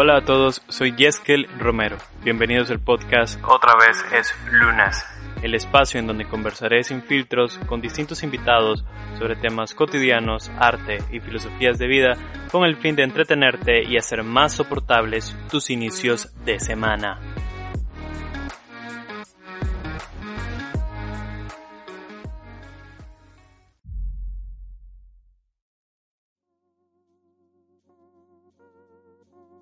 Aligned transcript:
Hola 0.00 0.18
a 0.18 0.24
todos, 0.24 0.62
soy 0.68 0.94
Yeskel 0.94 1.48
Romero. 1.58 1.96
Bienvenidos 2.22 2.70
al 2.70 2.78
podcast 2.78 3.36
Otra 3.42 3.72
vez 3.84 4.00
es 4.14 4.32
Lunas, 4.48 5.04
el 5.42 5.56
espacio 5.56 5.98
en 5.98 6.06
donde 6.06 6.24
conversaré 6.24 6.84
sin 6.84 7.02
filtros 7.02 7.58
con 7.66 7.80
distintos 7.80 8.22
invitados 8.22 8.84
sobre 9.18 9.34
temas 9.34 9.74
cotidianos, 9.74 10.52
arte 10.56 10.98
y 11.10 11.18
filosofías 11.18 11.80
de 11.80 11.88
vida 11.88 12.16
con 12.52 12.62
el 12.62 12.76
fin 12.76 12.94
de 12.94 13.02
entretenerte 13.02 13.82
y 13.82 13.96
hacer 13.96 14.22
más 14.22 14.52
soportables 14.52 15.36
tus 15.50 15.68
inicios 15.68 16.32
de 16.44 16.60
semana. 16.60 17.18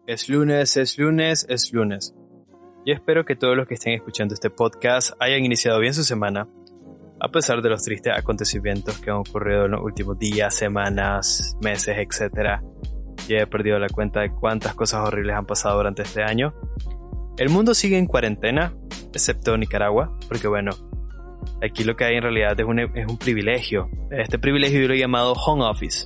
Es 0.06 0.28
lunes, 0.28 0.76
es 0.76 0.96
lunes, 1.00 1.44
es 1.48 1.72
lunes. 1.72 2.14
Yo 2.84 2.94
espero 2.94 3.24
que 3.24 3.34
todos 3.34 3.56
los 3.56 3.66
que 3.66 3.74
estén 3.74 3.94
escuchando 3.94 4.34
este 4.34 4.50
podcast 4.50 5.14
hayan 5.18 5.44
iniciado 5.44 5.80
bien 5.80 5.94
su 5.94 6.04
semana, 6.04 6.48
a 7.18 7.28
pesar 7.32 7.60
de 7.60 7.70
los 7.70 7.82
tristes 7.82 8.12
acontecimientos 8.16 9.00
que 9.00 9.10
han 9.10 9.16
ocurrido 9.16 9.64
en 9.64 9.72
los 9.72 9.82
últimos 9.82 10.16
días, 10.16 10.54
semanas, 10.54 11.56
meses, 11.60 11.96
etc. 11.98 12.60
Ya 13.26 13.38
he 13.38 13.46
perdido 13.48 13.80
la 13.80 13.88
cuenta 13.88 14.20
de 14.20 14.30
cuántas 14.30 14.74
cosas 14.74 15.08
horribles 15.08 15.34
han 15.34 15.44
pasado 15.44 15.78
durante 15.78 16.02
este 16.02 16.22
año. 16.22 16.54
El 17.36 17.48
mundo 17.48 17.74
sigue 17.74 17.98
en 17.98 18.06
cuarentena, 18.06 18.76
excepto 19.12 19.58
Nicaragua, 19.58 20.16
porque 20.28 20.46
bueno, 20.46 20.70
aquí 21.60 21.82
lo 21.82 21.96
que 21.96 22.04
hay 22.04 22.14
en 22.14 22.22
realidad 22.22 22.60
es 22.60 22.64
un, 22.64 22.78
es 22.78 23.08
un 23.08 23.18
privilegio. 23.18 23.90
Este 24.12 24.38
privilegio 24.38 24.82
yo 24.82 24.86
lo 24.86 24.94
he 24.94 25.00
llamado 25.00 25.32
home 25.32 25.64
office. 25.64 26.04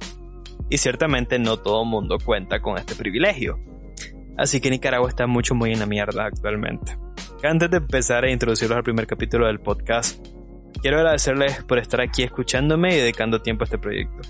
Y 0.71 0.79
ciertamente 0.79 1.39
no 1.39 1.59
todo 1.59 1.85
mundo 1.85 2.17
cuenta 2.25 2.63
con 2.63 2.79
este 2.79 2.95
privilegio. 2.95 3.59
Así 4.41 4.59
que 4.59 4.71
Nicaragua 4.71 5.07
está 5.07 5.27
mucho 5.27 5.55
muy 5.55 5.71
en 5.71 5.81
la 5.81 5.85
mierda 5.85 6.25
actualmente. 6.25 6.97
Antes 7.43 7.71
de 7.71 7.77
empezar 7.77 8.25
a 8.25 8.31
introducirlos 8.31 8.75
al 8.75 8.83
primer 8.83 9.07
capítulo 9.07 9.47
del 9.47 9.61
podcast, 9.61 10.27
quiero 10.81 10.97
agradecerles 10.97 11.63
por 11.65 11.79
estar 11.79 12.01
aquí 12.01 12.23
escuchándome 12.23 12.95
y 12.95 13.01
dedicando 13.01 13.43
tiempo 13.43 13.65
a 13.65 13.67
este 13.67 13.77
proyecto. 13.77 14.23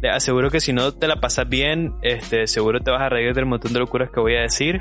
Les 0.00 0.14
aseguro 0.14 0.48
que 0.48 0.60
si 0.60 0.72
no 0.72 0.92
te 0.92 1.08
la 1.08 1.16
pasas 1.16 1.48
bien, 1.48 1.92
este, 2.02 2.46
seguro 2.46 2.78
te 2.78 2.92
vas 2.92 3.02
a 3.02 3.08
reír 3.08 3.34
del 3.34 3.46
montón 3.46 3.72
de 3.72 3.80
locuras 3.80 4.10
que 4.10 4.20
voy 4.20 4.36
a 4.36 4.42
decir, 4.42 4.80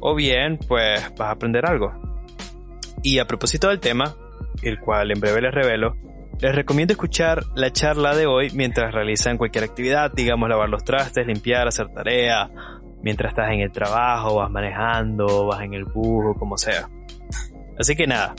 o 0.00 0.16
bien, 0.16 0.58
pues 0.66 1.00
vas 1.16 1.28
a 1.28 1.30
aprender 1.30 1.64
algo. 1.64 1.92
Y 3.04 3.20
a 3.20 3.24
propósito 3.28 3.68
del 3.68 3.78
tema, 3.78 4.16
el 4.62 4.80
cual 4.80 5.12
en 5.12 5.20
breve 5.20 5.42
les 5.42 5.54
revelo, 5.54 5.94
les 6.40 6.54
recomiendo 6.56 6.92
escuchar 6.92 7.44
la 7.54 7.72
charla 7.72 8.16
de 8.16 8.26
hoy 8.26 8.50
mientras 8.50 8.92
realizan 8.92 9.38
cualquier 9.38 9.62
actividad, 9.62 10.10
digamos 10.12 10.48
lavar 10.48 10.68
los 10.68 10.84
trastes, 10.84 11.26
limpiar, 11.26 11.68
hacer 11.68 11.88
tarea, 11.88 12.50
mientras 13.02 13.30
estás 13.30 13.52
en 13.52 13.60
el 13.60 13.72
trabajo, 13.72 14.36
vas 14.36 14.50
manejando, 14.50 15.46
vas 15.46 15.62
en 15.62 15.74
el 15.74 15.84
bus 15.84 16.34
o 16.34 16.38
como 16.38 16.56
sea. 16.56 16.88
Así 17.78 17.94
que 17.94 18.06
nada, 18.06 18.34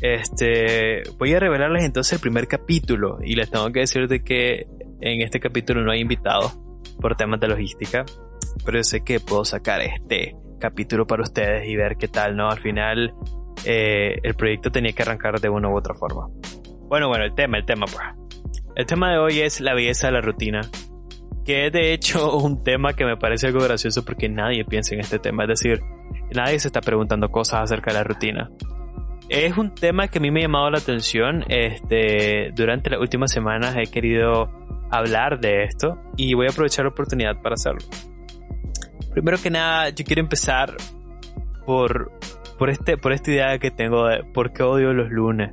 este, 0.00 1.02
voy 1.18 1.34
a 1.34 1.40
revelarles 1.40 1.84
entonces 1.84 2.14
el 2.14 2.20
primer 2.20 2.46
capítulo 2.46 3.18
y 3.22 3.34
les 3.34 3.50
tengo 3.50 3.70
que 3.72 3.80
decir 3.80 4.08
de 4.08 4.22
que 4.22 4.66
en 5.00 5.22
este 5.22 5.40
capítulo 5.40 5.82
no 5.82 5.92
hay 5.92 6.00
invitado 6.00 6.52
por 7.00 7.16
temas 7.16 7.40
de 7.40 7.48
logística, 7.48 8.04
pero 8.64 8.82
sé 8.84 9.02
que 9.02 9.20
puedo 9.20 9.44
sacar 9.44 9.80
este 9.80 10.36
capítulo 10.58 11.06
para 11.06 11.22
ustedes 11.22 11.68
y 11.68 11.76
ver 11.76 11.96
qué 11.96 12.08
tal, 12.08 12.36
¿no? 12.36 12.50
Al 12.50 12.58
final 12.58 13.14
eh, 13.64 14.18
el 14.22 14.34
proyecto 14.34 14.70
tenía 14.70 14.92
que 14.92 15.02
arrancar 15.02 15.40
de 15.40 15.48
una 15.48 15.68
u 15.68 15.76
otra 15.76 15.94
forma. 15.94 16.28
Bueno, 16.88 17.08
bueno, 17.08 17.24
el 17.24 17.34
tema, 17.34 17.58
el 17.58 17.66
tema, 17.66 17.86
pues. 17.86 18.04
El 18.76 18.86
tema 18.86 19.10
de 19.10 19.18
hoy 19.18 19.40
es 19.40 19.60
la 19.60 19.74
belleza 19.74 20.08
de 20.08 20.12
la 20.12 20.20
rutina 20.20 20.60
que 21.46 21.66
es 21.66 21.72
de 21.72 21.94
hecho 21.94 22.36
un 22.42 22.62
tema 22.62 22.92
que 22.92 23.06
me 23.06 23.16
parece 23.16 23.46
algo 23.46 23.60
gracioso 23.60 24.04
porque 24.04 24.28
nadie 24.28 24.64
piensa 24.64 24.94
en 24.94 25.00
este 25.00 25.18
tema, 25.18 25.44
es 25.44 25.48
decir, 25.48 25.80
nadie 26.34 26.58
se 26.58 26.68
está 26.68 26.80
preguntando 26.80 27.30
cosas 27.30 27.62
acerca 27.62 27.92
de 27.92 27.98
la 27.98 28.04
rutina. 28.04 28.50
Es 29.28 29.56
un 29.56 29.74
tema 29.74 30.08
que 30.08 30.18
a 30.18 30.20
mí 30.20 30.30
me 30.30 30.40
ha 30.40 30.42
llamado 30.42 30.70
la 30.70 30.78
atención, 30.78 31.44
este, 31.48 32.52
durante 32.54 32.90
las 32.90 33.00
últimas 33.00 33.32
semanas 33.32 33.74
he 33.76 33.86
querido 33.86 34.50
hablar 34.90 35.40
de 35.40 35.64
esto 35.64 35.98
y 36.16 36.34
voy 36.34 36.46
a 36.46 36.50
aprovechar 36.50 36.84
la 36.84 36.90
oportunidad 36.90 37.40
para 37.42 37.54
hacerlo. 37.54 37.80
Primero 39.12 39.38
que 39.42 39.50
nada, 39.50 39.88
yo 39.90 40.04
quiero 40.04 40.20
empezar 40.20 40.76
por, 41.64 42.12
por, 42.58 42.70
este, 42.70 42.98
por 42.98 43.12
esta 43.12 43.30
idea 43.30 43.58
que 43.58 43.70
tengo 43.70 44.06
de 44.06 44.22
por 44.22 44.52
qué 44.52 44.62
odio 44.62 44.92
los 44.92 45.10
lunes. 45.10 45.52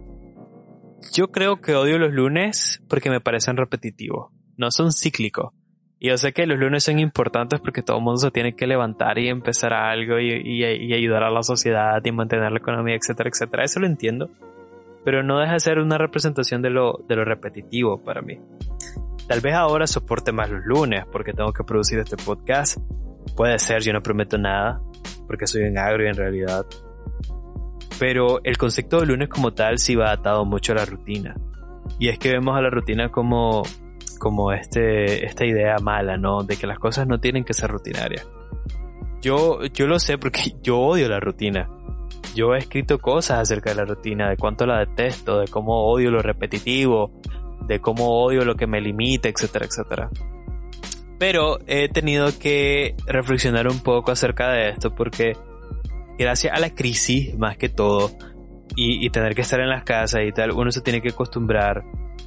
Yo 1.14 1.32
creo 1.32 1.62
que 1.62 1.76
odio 1.76 1.98
los 1.98 2.12
lunes 2.14 2.84
porque 2.90 3.09
me 3.09 3.22
parecen 3.22 3.58
repetitivos, 3.58 4.32
no 4.58 4.70
son 4.70 4.92
cíclicos. 4.92 5.53
Y 6.03 6.09
yo 6.09 6.18
sé 6.18 6.34
que 6.34 6.46
los 6.46 6.59
lunes 6.59 6.84
son 6.84 7.00
importantes 7.00 7.62
porque 7.62 7.81
todo 7.81 8.00
el 8.00 8.03
mundo 8.03 8.19
se 8.19 8.30
tiene 8.30 8.58
que 8.58 8.68
levantar 8.68 9.18
y 9.19 9.30
empezar 9.30 9.74
algo 9.74 10.19
y, 10.19 10.62
ayudar 10.94 11.24
a 11.24 11.31
la 11.31 11.44
sociedad 11.44 12.03
y 12.03 12.12
mantener 12.12 12.52
la 12.52 12.58
economía, 12.58 12.97
etcétera, 12.97 13.30
etcétera. 13.30 13.64
Eso 13.64 13.80
lo 13.80 13.88
entiendo. 13.88 14.30
Pero 15.06 15.24
no 15.24 15.40
deja 15.40 15.53
de 15.53 15.59
ser 15.62 15.80
una 15.80 15.97
representación 15.97 16.62
de 16.62 16.72
lo, 16.72 17.00
de 17.08 17.16
lo 17.16 17.24
repetitivo 17.24 18.03
para 18.03 18.22
mí. 18.22 18.38
Tal 19.30 19.40
vez 19.40 19.53
ahora 19.53 19.88
soporte 19.88 20.34
más 20.34 20.50
los 20.50 20.66
lunes 20.66 21.06
porque 21.09 21.31
tengo 21.31 21.53
que 21.53 21.64
producir 21.64 22.00
este 22.00 22.18
podcast. 22.18 22.80
Puede 23.38 23.58
ser, 23.58 23.81
yo 23.81 23.94
no 23.94 24.03
prometo 24.03 24.38
nada 24.38 24.81
porque 25.25 25.47
soy 25.47 25.64
un 25.64 25.78
agrio 25.78 26.09
en 26.09 26.16
realidad. 26.16 26.66
Pero 27.97 28.44
el 28.44 28.58
concepto 28.58 29.00
de 29.00 29.06
lunes 29.06 29.30
como 29.30 29.53
tal 29.53 29.78
sí 29.78 29.96
va 29.96 30.12
atado 30.12 30.44
mucho 30.44 30.74
a 30.74 30.75
la 30.75 30.85
rutina. 30.85 31.34
Y 31.97 32.09
es 32.09 32.20
que 32.20 32.34
vemos 32.34 32.58
a 32.58 32.62
la 32.62 32.70
rutina 32.70 33.08
como 33.08 33.64
como 34.23 34.53
este, 34.53 35.25
esta 35.25 35.44
idea 35.44 35.75
mala, 35.79 36.16
¿no? 36.16 36.44
De 36.44 36.56
que 36.56 36.66
las 36.66 36.79
cosas 36.79 37.06
no 37.07 37.19
tienen 37.19 37.44
que 37.44 37.53
ser 37.53 37.69
rutinarias. 37.69 38.25
Yo, 39.22 39.66
yo 39.66 39.85
lo 39.85 40.00
sé 40.00 40.17
porque 40.17 40.53
yo 40.63 40.79
odio 40.79 41.09
la 41.09 41.19
rutina. 41.19 41.69
Yo 42.34 42.56
he 42.56 42.59
escrito 42.59 43.00
cosas 43.00 43.39
acerca 43.39 43.72
de 43.72 43.75
la 43.75 43.84
rutina, 43.84 44.29
de 44.29 44.38
cuánto 44.38 44.66
la 44.66 44.79
detesto, 44.79 45.41
de 45.41 45.50
cómo 45.50 45.91
odio 45.91 46.09
lo 46.09 46.22
repetitivo, 46.22 47.11
de 47.67 47.81
cómo 47.81 48.23
odio 48.23 48.45
lo 48.45 48.56
que 48.56 48.66
me 48.66 48.79
limita, 48.79 49.28
etcétera, 49.28 49.66
etcétera. 49.66 50.09
Pero 51.19 51.59
he 51.67 51.90
tenido 51.90 52.29
que 52.40 52.95
reflexionar 53.05 53.67
un 53.67 53.81
poco 53.81 54.11
acerca 54.11 54.53
de 54.53 54.69
esto 54.69 54.95
porque 54.95 55.35
gracias 56.17 56.55
a 56.55 56.61
la 56.61 56.73
crisis, 56.73 57.38
más 57.38 57.57
que 57.57 57.67
todo, 57.67 58.09
y, 58.78 59.05
y 59.05 59.09
tener 59.09 59.35
que 59.35 59.41
estar 59.41 59.59
en 59.59 59.69
las 59.69 59.84
casas 59.84 60.22
y 60.25 60.31
tal, 60.31 60.51
uno 60.51 60.72
se 60.72 60.79
tiene 60.79 61.01
que 61.01 61.09
acostumbrar 61.09 61.84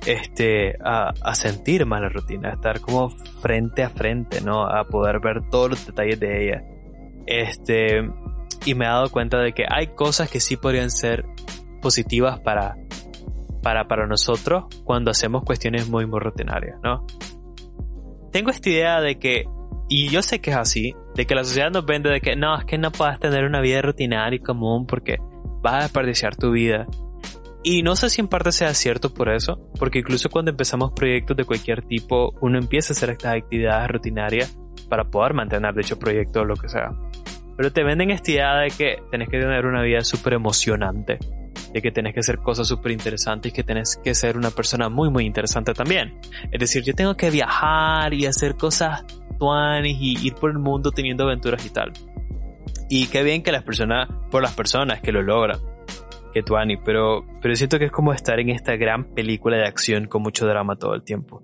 este, 0.07 0.77
a, 0.85 1.13
a, 1.21 1.35
sentir 1.35 1.85
más 1.87 2.01
la 2.01 2.09
rutina, 2.09 2.51
a 2.51 2.53
estar 2.53 2.81
como 2.81 3.11
frente 3.43 3.83
a 3.83 3.91
frente, 3.91 4.41
¿no? 4.41 4.67
A 4.67 4.85
poder 4.85 5.21
ver 5.21 5.49
todos 5.51 5.71
los 5.71 5.87
detalles 5.87 6.21
de 6.21 6.45
ella. 6.45 6.65
Este, 7.27 8.09
y 8.65 8.75
me 8.75 8.85
he 8.85 8.89
dado 8.89 9.11
cuenta 9.11 9.39
de 9.39 9.53
que 9.53 9.65
hay 9.69 9.89
cosas 9.89 10.31
que 10.31 10.41
sí 10.41 10.57
podrían 10.57 10.91
ser 10.91 11.27
positivas 11.83 12.41
para, 12.41 12.77
para, 13.63 13.89
para 13.89 14.07
nosotros 14.07 14.65
cuando 14.85 15.11
hacemos 15.11 15.43
cuestiones 15.45 15.89
muy, 15.89 16.07
muy 16.07 16.21
rutinarias, 16.21 16.79
¿no? 16.83 17.05
Tengo 18.33 18.51
esta 18.51 18.69
idea 18.69 19.01
de 19.01 19.19
que, 19.19 19.45
y 19.89 20.09
yo 20.09 20.23
sé 20.23 20.41
que 20.41 20.51
es 20.51 20.57
así, 20.57 20.95
de 21.15 21.27
que 21.27 21.35
la 21.35 21.45
sociedad 21.45 21.71
nos 21.71 21.85
vende 21.85 22.11
de 22.11 22.21
que 22.21 22.37
no, 22.37 22.57
es 22.59 22.65
que 22.65 22.79
no 22.79 22.93
puedas 22.93 23.19
tener 23.19 23.45
una 23.45 23.61
vida 23.61 23.83
rutinaria 23.83 24.37
y 24.37 24.41
común 24.41 24.87
porque 24.87 25.19
vas 25.63 25.75
a 25.75 25.83
desperdiciar 25.83 26.37
tu 26.37 26.51
vida 26.51 26.87
y 27.63 27.83
no 27.83 27.97
sé 27.97 28.11
si 28.11 28.21
en 28.21 28.29
parte 28.29 28.53
sea 28.53 28.73
cierto 28.75 29.13
por 29.13 29.29
eso, 29.29 29.71
porque 29.79 29.99
incluso 29.99 30.31
cuando 30.31 30.51
empezamos 30.51 30.93
proyectos 30.93 31.37
de 31.37 31.45
cualquier 31.45 31.83
tipo, 31.83 32.35
uno 32.41 32.59
empieza 32.59 32.93
a 32.93 32.97
hacer 32.97 33.11
estas 33.11 33.35
actividades 33.35 33.89
rutinarias 33.89 34.57
para 34.89 35.05
poder 35.05 35.35
mantener 35.35 35.75
dicho 35.75 35.99
proyecto 35.99 36.41
o 36.41 36.45
lo 36.45 36.55
que 36.55 36.69
sea. 36.69 36.91
Pero 37.57 37.73
te 37.73 37.83
venden 37.83 38.11
esta 38.11 38.31
idea 38.31 38.57
de 38.57 38.71
que 38.71 39.03
tenés 39.11 39.29
que 39.29 39.41
tener 39.41 39.67
una 39.67 39.83
vida 39.83 40.03
súper 40.03 40.35
emocionante, 40.35 41.19
de 41.73 41.83
que 41.83 41.91
tenés 41.91 42.15
que 42.15 42.21
hacer 42.21 42.39
cosas 42.39 42.69
súper 42.69 42.93
interesantes 42.93 43.51
y 43.51 43.55
que 43.55 43.65
tenés 43.65 43.97
que 43.97 44.15
ser 44.15 44.37
una 44.37 44.51
persona 44.51 44.89
muy 44.89 45.11
muy 45.11 45.25
interesante 45.25 45.73
también. 45.73 46.21
Es 46.53 46.61
decir, 46.61 46.83
yo 46.85 46.95
tengo 46.95 47.17
que 47.17 47.31
viajar 47.31 48.13
y 48.15 48.27
hacer 48.27 48.57
cosas 48.57 49.05
tuanes 49.39 49.97
y 49.99 50.27
ir 50.27 50.35
por 50.35 50.51
el 50.51 50.59
mundo 50.59 50.93
teniendo 50.93 51.25
aventuras 51.25 51.65
y 51.65 51.71
tal. 51.71 51.93
Y 52.89 53.09
qué 53.09 53.23
bien 53.23 53.43
que 53.43 53.51
las 53.51 53.65
personas, 53.65 54.09
por 54.31 54.43
las 54.43 54.53
personas 54.53 55.01
que 55.01 55.11
lo 55.11 55.23
logran 55.23 55.59
que 56.45 56.79
pero, 56.85 57.25
pero 57.41 57.57
siento 57.57 57.79
que 57.79 57.87
es 57.87 57.93
como 57.93 58.13
estar 58.13 58.39
en 58.41 58.51
esta 58.51 58.77
gran 58.77 59.15
película 59.15 59.57
de 59.57 59.67
acción 59.67 60.07
con 60.07 60.23
mucho 60.23 60.47
drama 60.47 60.77
todo 60.77 60.95
el 60.95 61.03
tiempo. 61.03 61.43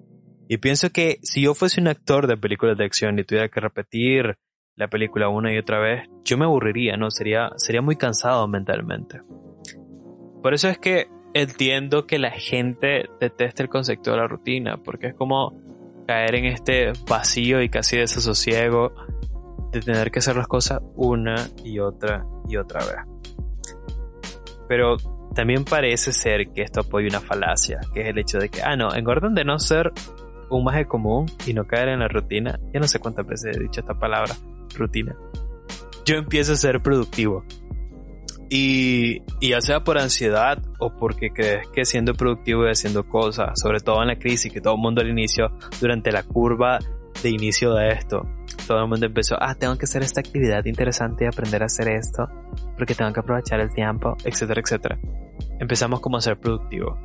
Y 0.49 0.59
pienso 0.59 0.91
que 0.91 1.19
si 1.23 1.43
yo 1.43 1.55
fuese 1.55 1.81
un 1.81 1.89
actor 1.89 2.27
de 2.27 2.37
películas 2.37 2.77
de 2.77 2.85
acción 2.85 3.19
y 3.19 3.25
tuviera 3.25 3.49
que 3.49 3.61
repetir 3.61 4.37
la 4.77 4.89
película 4.89 5.29
una 5.29 5.53
y 5.53 5.59
otra 5.59 5.79
vez, 5.79 6.09
yo 6.25 6.37
me 6.37 6.45
aburriría, 6.45 6.97
¿no? 6.97 7.11
Sería, 7.11 7.51
sería 7.57 7.81
muy 7.81 7.97
cansado 7.97 8.47
mentalmente. 8.49 9.21
Por 10.43 10.53
eso 10.53 10.69
es 10.69 10.79
que 10.79 11.07
entiendo 11.33 12.07
que 12.07 12.19
la 12.19 12.31
gente 12.31 13.09
deteste 13.19 13.63
el 13.63 13.69
concepto 13.71 14.11
de 14.11 14.17
la 14.19 14.27
rutina, 14.27 14.77
porque 14.77 15.09
es 15.09 15.15
como 15.15 15.59
caer 16.07 16.35
en 16.35 16.47
este 16.47 16.93
vacío 17.09 17.63
y 17.63 17.71
casi 17.71 17.97
desasosiego 17.97 18.93
de 19.71 19.81
tener 19.81 20.11
que 20.11 20.19
hacer 20.19 20.37
las 20.37 20.49
cosas 20.49 20.83
una 20.97 21.49
y 21.65 21.79
otra 21.79 22.27
y 22.47 22.57
otra 22.57 22.81
vez. 22.81 23.13
Pero 24.69 24.97
también 25.35 25.65
parece 25.65 26.13
ser 26.13 26.49
que 26.49 26.63
esto 26.63 26.81
apoya 26.81 27.09
una 27.09 27.21
falacia, 27.21 27.81
que 27.93 28.03
es 28.03 28.07
el 28.09 28.19
hecho 28.19 28.39
de 28.39 28.49
que, 28.49 28.63
ah, 28.63 28.77
no, 28.77 28.95
en 28.95 29.07
orden 29.07 29.35
de 29.35 29.45
no 29.45 29.59
ser 29.59 29.93
un 30.51 30.65
maje 30.65 30.87
común 30.87 31.27
y 31.47 31.55
no 31.55 31.67
caer 31.67 31.89
en 31.89 32.01
la 32.01 32.09
rutina, 32.09 32.59
ya 32.73 32.81
no 32.81 32.87
sé 32.87 32.99
cuántas 32.99 33.27
veces 33.27 33.57
he 33.57 33.61
dicho 33.61 33.81
esta 33.81 33.95
palabra, 33.95 34.35
rutina. 34.77 35.17
yo 36.05 36.17
empiezo 36.17 36.53
a 36.53 36.57
ser 36.57 36.81
productivo. 36.81 37.45
Y, 38.51 39.23
y, 39.41 39.51
ya 39.51 39.63
sea 39.63 39.83
por 39.83 39.99
ansiedad 39.99 40.59
o 40.79 40.95
porque 40.95 41.31
crees 41.31 41.67
que 41.69 41.87
siendo 41.87 42.13
productivo 42.13 42.67
y 42.67 42.71
haciendo 42.71 43.09
cosas, 43.09 43.59
sobre 43.59 43.81
todo 43.81 44.03
en 44.03 44.09
la 44.09 44.19
crisis, 44.19 44.53
que 44.53 44.61
todo 44.61 44.75
el 44.75 44.81
mundo 44.81 45.01
al 45.01 45.09
inicio, 45.09 45.57
durante 45.81 46.13
la 46.13 46.23
curva 46.23 46.79
de 47.23 47.31
inicio 47.31 47.73
de 47.73 47.93
esto, 47.93 48.29
todo 48.67 48.83
el 48.83 48.89
mundo 48.89 49.07
empezó, 49.07 49.37
ah, 49.41 49.55
tengo 49.55 49.77
que 49.77 49.85
hacer 49.85 50.03
esta 50.03 50.21
actividad 50.21 50.65
interesante 50.65 51.25
y 51.25 51.29
aprender 51.29 51.63
a 51.63 51.67
hacer 51.67 51.89
esto, 51.89 52.29
porque 52.77 52.95
tengo 52.95 53.13
que 53.13 53.21
aprovechar 53.21 53.61
el 53.61 53.73
tiempo, 53.73 54.17
etcétera, 54.25 54.61
etcétera. 54.61 54.99
Empezamos 55.59 56.01
como 56.01 56.17
a 56.17 56.21
ser 56.21 56.39
productivo. 56.39 56.99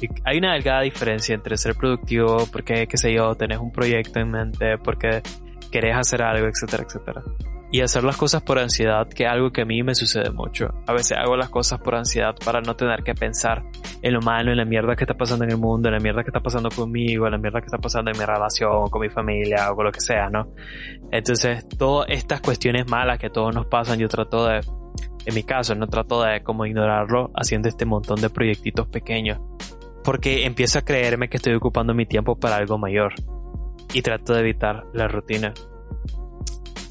Y 0.00 0.08
hay 0.24 0.38
una 0.38 0.52
delgada 0.52 0.82
diferencia 0.82 1.34
entre 1.34 1.56
ser 1.56 1.74
productivo 1.74 2.46
porque, 2.52 2.86
qué 2.86 2.96
sé 2.98 3.14
yo, 3.14 3.34
tenés 3.34 3.58
un 3.58 3.72
proyecto 3.72 4.20
en 4.20 4.30
mente, 4.30 4.78
porque 4.78 5.22
querés 5.70 5.96
hacer 5.96 6.22
algo, 6.22 6.46
etcétera, 6.46 6.84
etcétera 6.84 7.22
y 7.76 7.82
hacer 7.82 8.04
las 8.04 8.16
cosas 8.16 8.42
por 8.42 8.58
ansiedad, 8.58 9.06
que 9.06 9.24
es 9.24 9.28
algo 9.30 9.52
que 9.52 9.60
a 9.60 9.64
mí 9.66 9.82
me 9.82 9.94
sucede 9.94 10.30
mucho. 10.30 10.70
A 10.86 10.94
veces 10.94 11.18
hago 11.18 11.36
las 11.36 11.50
cosas 11.50 11.78
por 11.78 11.94
ansiedad 11.94 12.34
para 12.42 12.62
no 12.62 12.74
tener 12.74 13.02
que 13.02 13.14
pensar 13.14 13.64
en 14.00 14.14
lo 14.14 14.22
malo, 14.22 14.50
en 14.50 14.56
la 14.56 14.64
mierda 14.64 14.96
que 14.96 15.04
está 15.04 15.12
pasando 15.12 15.44
en 15.44 15.50
el 15.50 15.58
mundo, 15.58 15.90
en 15.90 15.94
la 15.96 16.00
mierda 16.00 16.22
que 16.22 16.30
está 16.30 16.40
pasando 16.40 16.70
conmigo, 16.70 17.26
en 17.26 17.32
la 17.32 17.38
mierda 17.38 17.60
que 17.60 17.66
está 17.66 17.76
pasando 17.76 18.10
en 18.10 18.18
mi 18.18 18.24
relación, 18.24 18.88
con 18.88 19.02
mi 19.02 19.10
familia 19.10 19.70
o 19.70 19.76
con 19.76 19.84
lo 19.84 19.92
que 19.92 20.00
sea, 20.00 20.30
¿no? 20.30 20.54
Entonces, 21.12 21.68
todas 21.68 22.06
estas 22.08 22.40
cuestiones 22.40 22.88
malas 22.88 23.18
que 23.18 23.28
todos 23.28 23.54
nos 23.54 23.66
pasan, 23.66 23.98
yo 23.98 24.08
trato 24.08 24.46
de, 24.46 24.60
en 25.26 25.34
mi 25.34 25.42
caso, 25.42 25.74
no 25.74 25.86
trato 25.86 26.22
de 26.22 26.42
como 26.42 26.64
ignorarlo 26.64 27.30
haciendo 27.34 27.68
este 27.68 27.84
montón 27.84 28.22
de 28.22 28.30
proyectitos 28.30 28.88
pequeños. 28.88 29.38
Porque 30.02 30.46
empiezo 30.46 30.78
a 30.78 30.82
creerme 30.82 31.28
que 31.28 31.36
estoy 31.36 31.52
ocupando 31.52 31.92
mi 31.92 32.06
tiempo 32.06 32.40
para 32.40 32.56
algo 32.56 32.78
mayor. 32.78 33.12
Y 33.92 34.00
trato 34.00 34.32
de 34.32 34.40
evitar 34.40 34.84
la 34.94 35.08
rutina. 35.08 35.52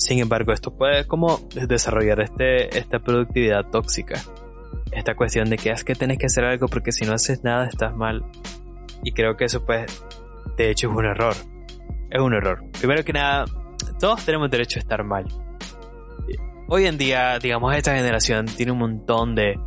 Sin 0.05 0.19
embargo, 0.19 0.53
esto 0.53 0.69
puede 0.69 1.07
como 1.07 1.39
desarrollar 1.67 2.21
este, 2.21 2.77
esta 2.77 2.99
productividad 2.99 3.65
tóxica. 3.71 4.21
Esta 4.91 5.15
cuestión 5.15 5.49
de 5.49 5.57
que 5.57 5.71
es 5.71 5.83
que 5.83 5.95
tenés 5.95 6.19
que 6.19 6.27
hacer 6.27 6.45
algo 6.45 6.67
porque 6.67 6.91
si 6.91 7.05
no 7.05 7.13
haces 7.13 7.43
nada 7.43 7.65
estás 7.65 7.95
mal. 7.95 8.23
Y 9.03 9.13
creo 9.13 9.35
que 9.35 9.45
eso 9.45 9.65
pues, 9.65 10.05
de 10.57 10.69
hecho 10.69 10.91
es 10.91 10.95
un 10.95 11.05
error. 11.05 11.33
Es 12.11 12.19
un 12.19 12.35
error. 12.35 12.63
Primero 12.77 13.03
que 13.03 13.13
nada, 13.13 13.45
todos 13.99 14.23
tenemos 14.23 14.51
derecho 14.51 14.77
a 14.77 14.81
estar 14.81 15.03
mal. 15.03 15.25
Hoy 16.67 16.85
en 16.85 16.99
día, 16.99 17.39
digamos, 17.39 17.75
esta 17.75 17.95
generación 17.95 18.45
tiene 18.45 18.73
un 18.73 18.77
montón 18.77 19.33
de, 19.33 19.59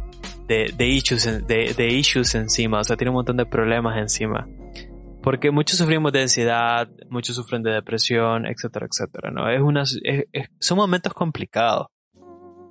de, 0.47 0.87
issues, 0.87 1.49
de 1.49 1.89
issues 1.89 2.37
encima, 2.37 2.79
o 2.79 2.85
sea, 2.85 2.97
tiene 2.97 3.11
un 3.11 3.17
montón 3.17 3.39
de 3.39 3.45
problemas 3.45 3.99
encima. 3.99 4.47
Porque 5.29 5.51
muchos 5.51 5.77
sufrimos 5.77 6.11
de 6.11 6.23
ansiedad, 6.23 6.89
muchos 7.11 7.37
sufren 7.37 7.63
de 7.63 7.71
depresión, 7.71 8.47
etcétera, 8.47 8.87
etcétera, 8.91 9.31
¿no? 9.31 9.51
Es 9.51 9.61
una, 9.61 9.85
son 9.85 10.79
momentos 10.79 11.13
complicados. 11.13 11.89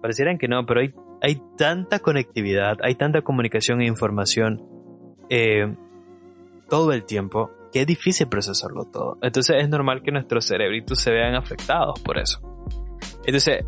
Parecieran 0.01 0.39
que 0.39 0.47
no, 0.47 0.65
pero 0.65 0.79
hay, 0.79 0.91
hay 1.21 1.39
tanta 1.55 1.99
conectividad, 1.99 2.77
hay 2.81 2.95
tanta 2.95 3.21
comunicación 3.21 3.81
e 3.81 3.85
información 3.85 4.63
eh, 5.29 5.71
todo 6.67 6.93
el 6.93 7.05
tiempo 7.05 7.51
que 7.71 7.81
es 7.81 7.85
difícil 7.85 8.27
procesarlo 8.27 8.85
todo. 8.85 9.19
Entonces 9.21 9.57
es 9.59 9.69
normal 9.69 10.01
que 10.01 10.11
nuestros 10.11 10.47
cerebritos 10.47 10.99
se 10.99 11.11
vean 11.11 11.35
afectados 11.35 11.99
por 11.99 12.17
eso. 12.17 12.39
Entonces, 13.27 13.67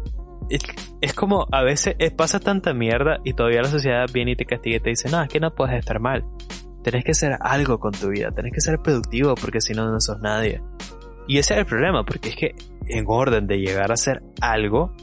es, 0.49 0.63
es 0.99 1.13
como 1.13 1.45
a 1.51 1.61
veces 1.61 1.95
pasa 2.17 2.39
tanta 2.39 2.73
mierda 2.73 3.19
y 3.23 3.33
todavía 3.33 3.61
la 3.61 3.69
sociedad 3.69 4.07
viene 4.11 4.31
y 4.31 4.35
te 4.35 4.45
castiga 4.45 4.77
y 4.77 4.79
te 4.79 4.89
dice, 4.89 5.11
no, 5.11 5.21
es 5.21 5.29
que 5.29 5.39
no 5.39 5.53
puedes 5.53 5.77
estar 5.77 5.99
mal 5.99 6.25
tenés 6.83 7.03
que 7.03 7.11
hacer 7.11 7.37
algo 7.39 7.79
con 7.79 7.91
tu 7.91 8.09
vida, 8.09 8.31
tenés 8.31 8.53
que 8.53 8.61
ser 8.61 8.79
productivo 8.79 9.35
porque 9.35 9.61
si 9.61 9.73
no, 9.73 9.89
no 9.89 9.99
sos 9.99 10.19
nadie. 10.21 10.61
Y 11.27 11.37
ese 11.37 11.53
es 11.53 11.59
el 11.59 11.65
problema, 11.65 12.03
porque 12.03 12.29
es 12.29 12.35
que 12.35 12.55
en 12.87 13.05
orden 13.07 13.45
de 13.45 13.59
llegar 13.59 13.91
a 13.91 13.93
hacer 13.93 14.23
algo, 14.41 14.95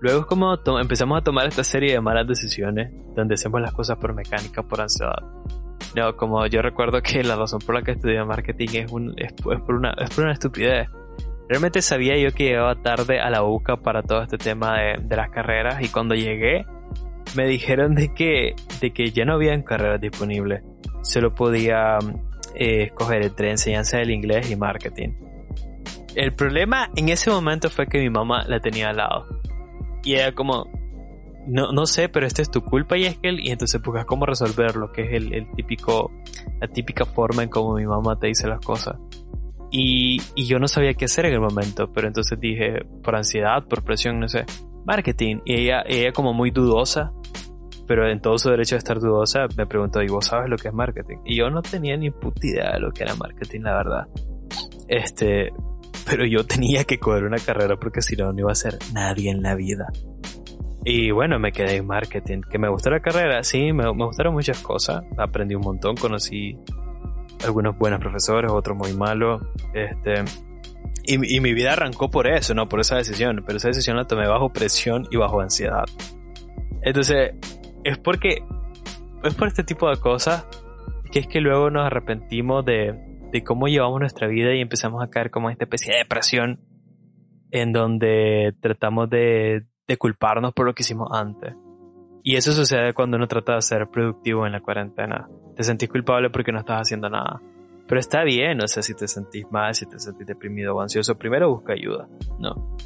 luego 0.00 0.20
es 0.20 0.26
como 0.26 0.58
empezamos 0.78 1.18
a 1.18 1.24
tomar 1.24 1.46
esta 1.46 1.64
serie 1.64 1.92
de 1.92 2.00
malas 2.00 2.26
decisiones, 2.26 2.92
donde 3.14 3.34
hacemos 3.34 3.60
las 3.60 3.72
cosas 3.72 3.96
por 3.96 4.14
mecánica, 4.14 4.62
por 4.62 4.80
ansiedad. 4.80 5.22
No, 5.96 6.16
como 6.16 6.44
yo 6.46 6.60
recuerdo 6.60 7.00
que 7.00 7.22
la 7.22 7.36
razón 7.36 7.60
por 7.60 7.76
la 7.76 7.82
que 7.82 7.92
estudié 7.92 8.22
marketing 8.24 8.68
es, 8.74 8.92
un, 8.92 9.14
es, 9.16 9.32
por, 9.32 9.74
una, 9.74 9.92
es 9.92 10.10
por 10.10 10.24
una 10.24 10.32
estupidez. 10.32 10.88
Realmente 11.48 11.80
sabía 11.82 12.16
yo 12.18 12.34
que 12.34 12.44
llegaba 12.44 12.74
tarde 12.74 13.20
a 13.20 13.30
la 13.30 13.42
UCA 13.44 13.76
para 13.76 14.02
todo 14.02 14.22
este 14.22 14.38
tema 14.38 14.78
de, 14.78 14.98
de 15.02 15.16
las 15.16 15.30
carreras 15.30 15.82
y 15.82 15.88
cuando 15.88 16.14
llegué 16.14 16.66
me 17.34 17.46
dijeron 17.46 17.94
de 17.94 18.14
que, 18.14 18.54
de 18.80 18.92
que 18.92 19.10
ya 19.10 19.24
no 19.24 19.34
habían 19.34 19.62
carreras 19.62 20.00
disponibles. 20.00 20.62
Solo 21.02 21.34
podía 21.34 21.98
eh, 22.54 22.84
escoger 22.84 23.22
entre 23.22 23.50
enseñanza 23.50 23.98
del 23.98 24.10
inglés 24.10 24.50
y 24.50 24.56
marketing. 24.56 25.10
El 26.14 26.32
problema 26.34 26.90
en 26.94 27.08
ese 27.08 27.30
momento 27.30 27.70
fue 27.70 27.86
que 27.86 27.98
mi 27.98 28.10
mamá 28.10 28.44
la 28.46 28.60
tenía 28.60 28.90
al 28.90 28.96
lado. 28.98 29.26
Y 30.04 30.14
ella 30.14 30.32
como, 30.32 30.70
no, 31.46 31.72
no 31.72 31.86
sé, 31.86 32.08
pero 32.08 32.26
esta 32.26 32.42
es 32.42 32.50
tu 32.50 32.62
culpa 32.62 32.96
y 32.96 33.04
es 33.04 33.18
que 33.18 33.32
y 33.32 33.50
entonces 33.50 33.82
buscas 33.82 34.04
cómo 34.04 34.24
resolverlo, 34.26 34.92
que 34.92 35.02
es 35.02 35.12
el, 35.12 35.34
el, 35.34 35.50
típico, 35.52 36.12
la 36.60 36.68
típica 36.68 37.04
forma 37.04 37.42
en 37.42 37.48
cómo 37.48 37.74
mi 37.74 37.86
mamá 37.86 38.18
te 38.18 38.28
dice 38.28 38.46
las 38.46 38.60
cosas. 38.60 38.96
Y, 39.70 40.20
y 40.36 40.46
yo 40.46 40.60
no 40.60 40.68
sabía 40.68 40.94
qué 40.94 41.06
hacer 41.06 41.26
en 41.26 41.32
el 41.32 41.40
momento, 41.40 41.92
pero 41.92 42.06
entonces 42.06 42.38
dije, 42.38 42.84
por 43.02 43.16
ansiedad, 43.16 43.64
por 43.64 43.82
presión, 43.82 44.20
no 44.20 44.28
sé, 44.28 44.44
marketing. 44.84 45.38
Y 45.44 45.54
ella, 45.54 45.82
ella 45.86 46.12
como 46.12 46.32
muy 46.32 46.50
dudosa, 46.50 47.12
pero 47.86 48.08
en 48.08 48.20
todo 48.20 48.38
su 48.38 48.50
derecho 48.50 48.74
de 48.74 48.78
estar 48.78 48.98
dudosa, 48.98 49.46
me 49.56 49.66
preguntó, 49.66 50.02
¿y 50.02 50.08
vos 50.08 50.26
sabes 50.26 50.48
lo 50.48 50.56
que 50.56 50.68
es 50.68 50.74
marketing? 50.74 51.18
Y 51.24 51.36
yo 51.36 51.50
no 51.50 51.62
tenía 51.62 51.96
ni 51.96 52.10
puta 52.10 52.46
idea 52.46 52.72
de 52.72 52.80
lo 52.80 52.92
que 52.92 53.02
era 53.02 53.14
marketing, 53.14 53.60
la 53.60 53.74
verdad. 53.74 54.08
Este, 54.88 55.52
pero 56.06 56.26
yo 56.26 56.44
tenía 56.46 56.84
que 56.84 56.98
coger 56.98 57.24
una 57.24 57.38
carrera 57.38 57.76
porque 57.76 58.02
si 58.02 58.16
no, 58.16 58.32
no 58.32 58.40
iba 58.40 58.52
a 58.52 58.56
ser 58.56 58.78
nadie 58.92 59.30
en 59.30 59.42
la 59.42 59.54
vida. 59.54 59.88
Y 60.84 61.10
bueno, 61.12 61.38
me 61.38 61.52
quedé 61.52 61.76
en 61.76 61.86
marketing. 61.86 62.42
¿Que 62.48 62.58
me 62.58 62.68
gustó 62.68 62.90
la 62.90 63.00
carrera? 63.00 63.42
Sí, 63.42 63.72
me, 63.72 63.84
me 63.94 64.04
gustaron 64.04 64.34
muchas 64.34 64.58
cosas. 64.58 65.02
Aprendí 65.16 65.54
un 65.54 65.62
montón, 65.62 65.96
conocí 65.96 66.58
algunos 67.44 67.78
buenos 67.78 68.00
profesores, 68.00 68.50
otros 68.50 68.76
muy 68.76 68.92
malos. 68.92 69.42
Este, 69.72 70.24
y, 71.04 71.36
y, 71.36 71.40
mi 71.40 71.52
vida 71.52 71.72
arrancó 71.72 72.10
por 72.10 72.26
eso, 72.26 72.54
no 72.54 72.68
por 72.68 72.80
esa 72.80 72.96
decisión, 72.96 73.42
pero 73.46 73.58
esa 73.58 73.68
decisión 73.68 73.96
la 73.96 74.06
tomé 74.06 74.26
bajo 74.26 74.52
presión 74.52 75.06
y 75.10 75.16
bajo 75.16 75.40
ansiedad. 75.40 75.84
Entonces, 76.82 77.34
es 77.84 77.98
porque, 77.98 78.42
es 79.22 79.34
por 79.34 79.48
este 79.48 79.64
tipo 79.64 79.88
de 79.88 79.96
cosas 79.96 80.46
que 81.10 81.20
es 81.20 81.26
que 81.26 81.40
luego 81.40 81.70
nos 81.70 81.86
arrepentimos 81.86 82.64
de, 82.64 82.94
de 83.30 83.44
cómo 83.44 83.68
llevamos 83.68 84.00
nuestra 84.00 84.26
vida 84.26 84.54
y 84.54 84.60
empezamos 84.60 85.02
a 85.02 85.08
caer 85.08 85.30
como 85.30 85.48
en 85.48 85.52
esta 85.52 85.64
especie 85.64 85.92
de 85.92 85.98
depresión 86.00 86.60
en 87.50 87.72
donde 87.72 88.54
tratamos 88.60 89.08
de, 89.10 89.64
de 89.86 89.96
culparnos 89.96 90.52
por 90.52 90.66
lo 90.66 90.74
que 90.74 90.82
hicimos 90.82 91.08
antes. 91.12 91.54
Y 92.22 92.36
eso 92.36 92.52
sucede 92.52 92.94
cuando 92.94 93.16
uno 93.16 93.28
trata 93.28 93.54
de 93.54 93.62
ser 93.62 93.88
productivo 93.88 94.46
en 94.46 94.52
la 94.52 94.60
cuarentena. 94.60 95.28
Te 95.54 95.62
sentís 95.62 95.88
culpable 95.88 96.30
porque 96.30 96.52
no 96.52 96.58
estás 96.58 96.80
haciendo 96.80 97.08
nada. 97.10 97.40
Pero 97.86 98.00
está 98.00 98.24
bien, 98.24 98.62
o 98.62 98.68
sea, 98.68 98.82
si 98.82 98.94
te 98.94 99.06
sentís 99.06 99.44
mal, 99.50 99.74
si 99.74 99.86
te 99.86 99.98
sentís 99.98 100.26
deprimido 100.26 100.74
o 100.74 100.80
ansioso, 100.80 101.16
primero 101.16 101.50
busca 101.50 101.74
ayuda, 101.74 102.08
¿no? 102.38 102.76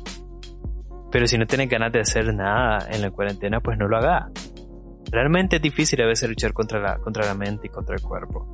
Pero 1.11 1.26
si 1.26 1.38
no 1.38 1.47
tienes 1.47 1.69
ganas 1.69 1.93
de 1.93 2.00
hacer 2.00 2.35
nada 2.35 2.87
en 2.90 3.00
la 3.00 3.11
cuarentena, 3.11 3.61
pues 3.61 3.78
no 3.78 3.88
lo 3.88 3.97
hagas. 3.97 4.31
Realmente 5.11 5.57
es 5.57 5.62
difícil 5.62 6.02
a 6.02 6.07
veces 6.07 6.28
luchar 6.28 6.52
contra 6.52 6.81
la, 6.81 6.99
contra 6.99 7.25
la 7.25 7.35
mente 7.35 7.69
y 7.69 7.71
contra 7.71 7.95
el 7.95 8.02
cuerpo. 8.02 8.52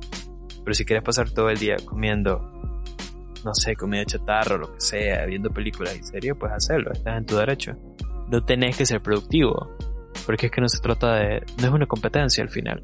Pero 0.63 0.73
si 0.73 0.85
quieres 0.85 1.03
pasar 1.03 1.29
todo 1.31 1.49
el 1.49 1.57
día 1.57 1.75
comiendo, 1.83 2.39
no 3.43 3.53
sé, 3.53 3.75
comida 3.75 4.05
chatarra 4.05 4.55
o 4.55 4.57
lo 4.59 4.73
que 4.73 4.81
sea, 4.81 5.25
viendo 5.25 5.49
películas 5.49 5.97
y 5.97 6.03
series, 6.03 6.35
pues 6.39 6.51
hacerlo, 6.53 6.91
estás 6.93 7.17
en 7.17 7.25
tu 7.25 7.35
derecho. 7.35 7.73
No 8.29 8.43
tenés 8.45 8.77
que 8.77 8.85
ser 8.85 9.01
productivo, 9.01 9.75
porque 10.25 10.45
es 10.45 10.51
que 10.51 10.61
no 10.61 10.69
se 10.69 10.79
trata 10.79 11.15
de, 11.15 11.43
no 11.59 11.67
es 11.67 11.73
una 11.73 11.87
competencia 11.87 12.43
al 12.43 12.49
final. 12.49 12.81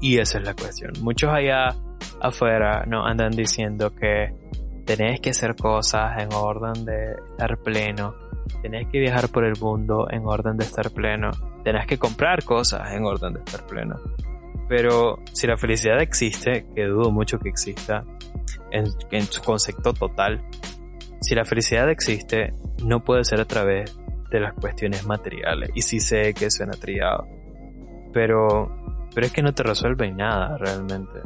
Y 0.00 0.18
esa 0.18 0.38
es 0.38 0.44
la 0.44 0.54
cuestión. 0.54 0.92
Muchos 1.00 1.32
allá 1.32 1.74
afuera 2.20 2.84
no 2.86 3.06
andan 3.06 3.32
diciendo 3.32 3.94
que 3.94 4.34
tenés 4.84 5.20
que 5.20 5.30
hacer 5.30 5.54
cosas 5.54 6.18
en 6.18 6.32
orden 6.32 6.84
de 6.84 7.12
estar 7.12 7.58
pleno, 7.58 8.14
tenés 8.62 8.88
que 8.88 8.98
viajar 8.98 9.28
por 9.28 9.44
el 9.44 9.54
mundo 9.60 10.08
en 10.10 10.24
orden 10.24 10.56
de 10.56 10.64
estar 10.64 10.90
pleno, 10.90 11.30
tenés 11.62 11.86
que 11.86 11.98
comprar 11.98 12.44
cosas 12.44 12.92
en 12.92 13.04
orden 13.04 13.34
de 13.34 13.40
estar 13.40 13.66
pleno. 13.66 13.96
Pero 14.68 15.18
si 15.32 15.46
la 15.46 15.56
felicidad 15.56 16.00
existe, 16.00 16.66
que 16.74 16.84
dudo 16.84 17.10
mucho 17.10 17.38
que 17.38 17.48
exista, 17.48 18.04
en, 18.70 18.86
en 19.10 19.22
su 19.24 19.42
concepto 19.42 19.92
total, 19.92 20.42
si 21.20 21.34
la 21.34 21.44
felicidad 21.44 21.90
existe, 21.90 22.52
no 22.84 23.02
puede 23.02 23.24
ser 23.24 23.40
a 23.40 23.44
través 23.44 23.98
de 24.30 24.40
las 24.40 24.54
cuestiones 24.54 25.06
materiales. 25.06 25.70
Y 25.74 25.82
sí 25.82 26.00
sé 26.00 26.34
que 26.34 26.50
suena 26.50 26.72
trillado. 26.72 27.26
Pero 28.12 28.77
pero 29.18 29.26
es 29.26 29.32
que 29.32 29.42
no 29.42 29.52
te 29.52 29.64
resuelven 29.64 30.16
nada 30.16 30.56
realmente. 30.58 31.18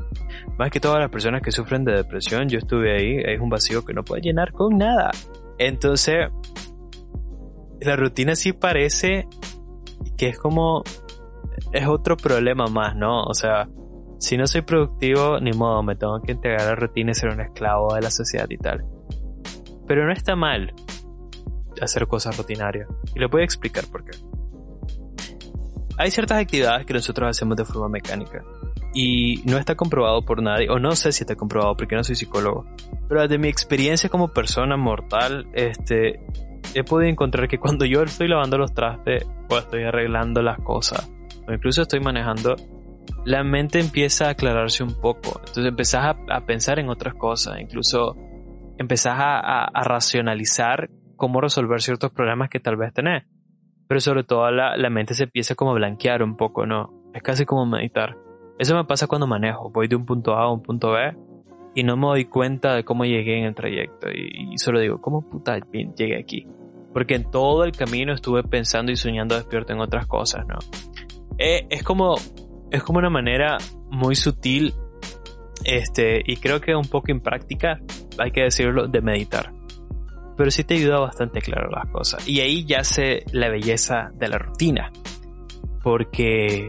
Más 0.57 0.71
que 0.71 0.81
todas 0.81 0.99
las 0.99 1.11
personas 1.11 1.43
que 1.43 1.53
sufren 1.53 1.85
de 1.85 1.93
depresión, 1.93 2.49
yo 2.49 2.59
estuve 2.59 2.97
ahí, 2.97 3.19
es 3.23 3.39
un 3.39 3.51
vacío 3.51 3.85
que 3.85 3.93
no 3.93 4.03
puedes 4.03 4.25
llenar 4.25 4.51
con 4.53 4.79
nada. 4.79 5.11
Entonces, 5.59 6.31
la 7.83 7.95
rutina 7.95 8.35
sí 8.35 8.55
parece 8.55 9.29
que 10.17 10.29
es 10.29 10.39
como, 10.39 10.83
es 11.71 11.87
otro 11.87 12.17
problema 12.17 12.65
más, 12.69 12.97
¿no? 12.97 13.25
O 13.25 13.35
sea, 13.35 13.69
si 14.19 14.39
no 14.39 14.47
soy 14.47 14.63
productivo, 14.63 15.39
ni 15.39 15.53
modo, 15.53 15.83
me 15.83 15.95
tengo 15.95 16.19
que 16.23 16.33
entregar 16.33 16.63
a 16.63 16.67
la 16.69 16.75
rutina 16.75 17.11
y 17.11 17.15
ser 17.15 17.29
un 17.29 17.43
esclavo 17.43 17.93
de 17.95 18.01
la 18.01 18.11
sociedad 18.11 18.47
y 18.49 18.57
tal. 18.57 18.87
Pero 19.87 20.07
no 20.07 20.13
está 20.15 20.35
mal. 20.35 20.73
hacer 21.79 22.07
cosas 22.07 22.39
rutinarias. 22.39 22.89
Y 23.15 23.19
les 23.19 23.29
voy 23.29 23.43
a 23.43 23.45
explicar 23.45 23.85
por 23.93 24.03
qué. 24.03 24.17
Hay 26.03 26.11
ciertas 26.11 26.41
actividades 26.41 26.85
que 26.85 26.95
nosotros 26.95 27.31
hacemos 27.31 27.57
de 27.57 27.65
forma 27.65 27.89
mecánica 27.89 28.43
y 28.93 29.41
no 29.45 29.57
está 29.57 29.77
comprobado 29.77 30.25
por 30.25 30.43
nadie, 30.43 30.69
o 30.69 30.81
no 30.81 30.97
sé 30.97 31.13
si 31.13 31.23
está 31.23 31.37
comprobado 31.37 31.77
porque 31.77 31.95
no 31.95 32.03
soy 32.03 32.17
psicólogo, 32.17 32.67
pero 33.09 33.23
desde 33.23 33.39
mi 33.39 33.47
experiencia 33.47 34.11
como 34.11 34.33
persona 34.33 34.77
mortal, 34.77 35.47
este, 35.53 36.19
he 36.75 36.83
podido 36.83 37.09
encontrar 37.09 37.47
que 37.47 37.59
cuando 37.59 37.85
yo 37.85 38.03
estoy 38.03 38.27
lavando 38.27 38.59
los 38.59 38.75
trastes 38.75 39.25
o 39.49 39.57
estoy 39.57 39.85
arreglando 39.85 40.43
las 40.43 40.59
cosas, 40.59 41.09
o 41.47 41.53
incluso 41.53 41.83
estoy 41.83 42.01
manejando, 42.01 42.57
la 43.25 43.45
mente 43.45 43.79
empieza 43.79 44.27
a 44.27 44.31
aclararse 44.31 44.83
un 44.83 45.01
poco. 45.01 45.39
Entonces 45.39 45.67
empezás 45.67 46.17
a, 46.29 46.41
pensar 46.41 46.81
en 46.81 46.89
otras 46.89 47.15
cosas, 47.15 47.61
incluso 47.61 48.17
empezás 48.77 49.15
a, 49.19 49.71
racionalizar 49.85 50.91
cómo 51.15 51.41
resolver 51.41 51.81
ciertos 51.81 52.11
problemas 52.11 52.51
que 52.51 52.59
tal 52.59 52.77
vez 52.77 52.93
tenés. 52.93 53.23
Pero 53.93 54.01
sobre 54.01 54.25
todo 54.25 54.51
la, 54.51 54.75
la 54.79 54.89
mente 54.89 55.13
se 55.13 55.25
empieza 55.25 55.55
como 55.55 55.73
a 55.73 55.75
blanquear 55.75 56.23
un 56.23 56.35
poco, 56.35 56.65
¿no? 56.65 57.11
Es 57.13 57.23
casi 57.23 57.45
como 57.45 57.67
meditar. 57.67 58.17
Eso 58.59 58.75
me 58.75 58.87
pasa 58.87 59.07
cuando 59.07 59.27
manejo. 59.27 59.69
Voy 59.69 59.87
de 59.87 59.97
un 59.97 60.07
punto 60.07 60.33
A 60.35 60.45
a 60.45 60.51
un 60.51 60.63
punto 60.63 60.93
B 60.93 61.15
y 61.75 61.83
no 61.85 61.99
me 61.99 62.07
doy 62.07 62.25
cuenta 62.25 62.75
de 62.75 62.85
cómo 62.85 63.05
llegué 63.05 63.41
en 63.41 63.45
el 63.45 63.55
trayecto. 63.55 64.09
Y, 64.11 64.57
solo 64.57 64.81
digo, 64.81 64.99
¿cómo 64.99 65.29
puta 65.29 65.59
llegué 65.95 66.19
aquí? 66.19 66.47
Porque 66.95 67.17
en 67.17 67.31
todo 67.31 67.65
el 67.65 67.73
camino 67.73 68.15
estuve 68.15 68.43
pensando 68.45 68.91
y 68.91 68.97
soñando 68.97 69.35
despierto 69.35 69.75
en 69.75 69.81
otras 69.81 70.07
cosas, 70.07 70.47
¿no? 70.47 70.57
Eh, 71.37 71.67
es 71.69 71.83
como 71.83 72.15
es 72.71 72.83
como 72.83 72.99
una 72.99 73.11
manera 73.11 73.59
muy 73.91 74.15
sutil 74.17 74.73
este 75.65 76.23
y 76.25 76.39
creo 76.39 76.63
que 76.63 76.75
un 76.75 76.89
poco 76.89 77.11
impráctica 77.11 77.79
hay 78.17 78.31
que 78.31 78.45
decirlo 78.45 78.89
de 78.89 79.03
meditar 79.03 79.53
pero 80.43 80.51
sí 80.51 80.65
te 80.65 80.75
ayuda 80.75 80.99
bastante 80.99 81.39
a 81.39 81.41
aclarar 81.41 81.71
las 81.71 81.87
cosas 81.87 82.27
y 82.27 82.41
ahí 82.41 82.65
yace 82.65 83.23
la 83.31 83.49
belleza 83.49 84.11
de 84.15 84.27
la 84.27 84.39
rutina 84.39 84.91
porque 85.85 86.69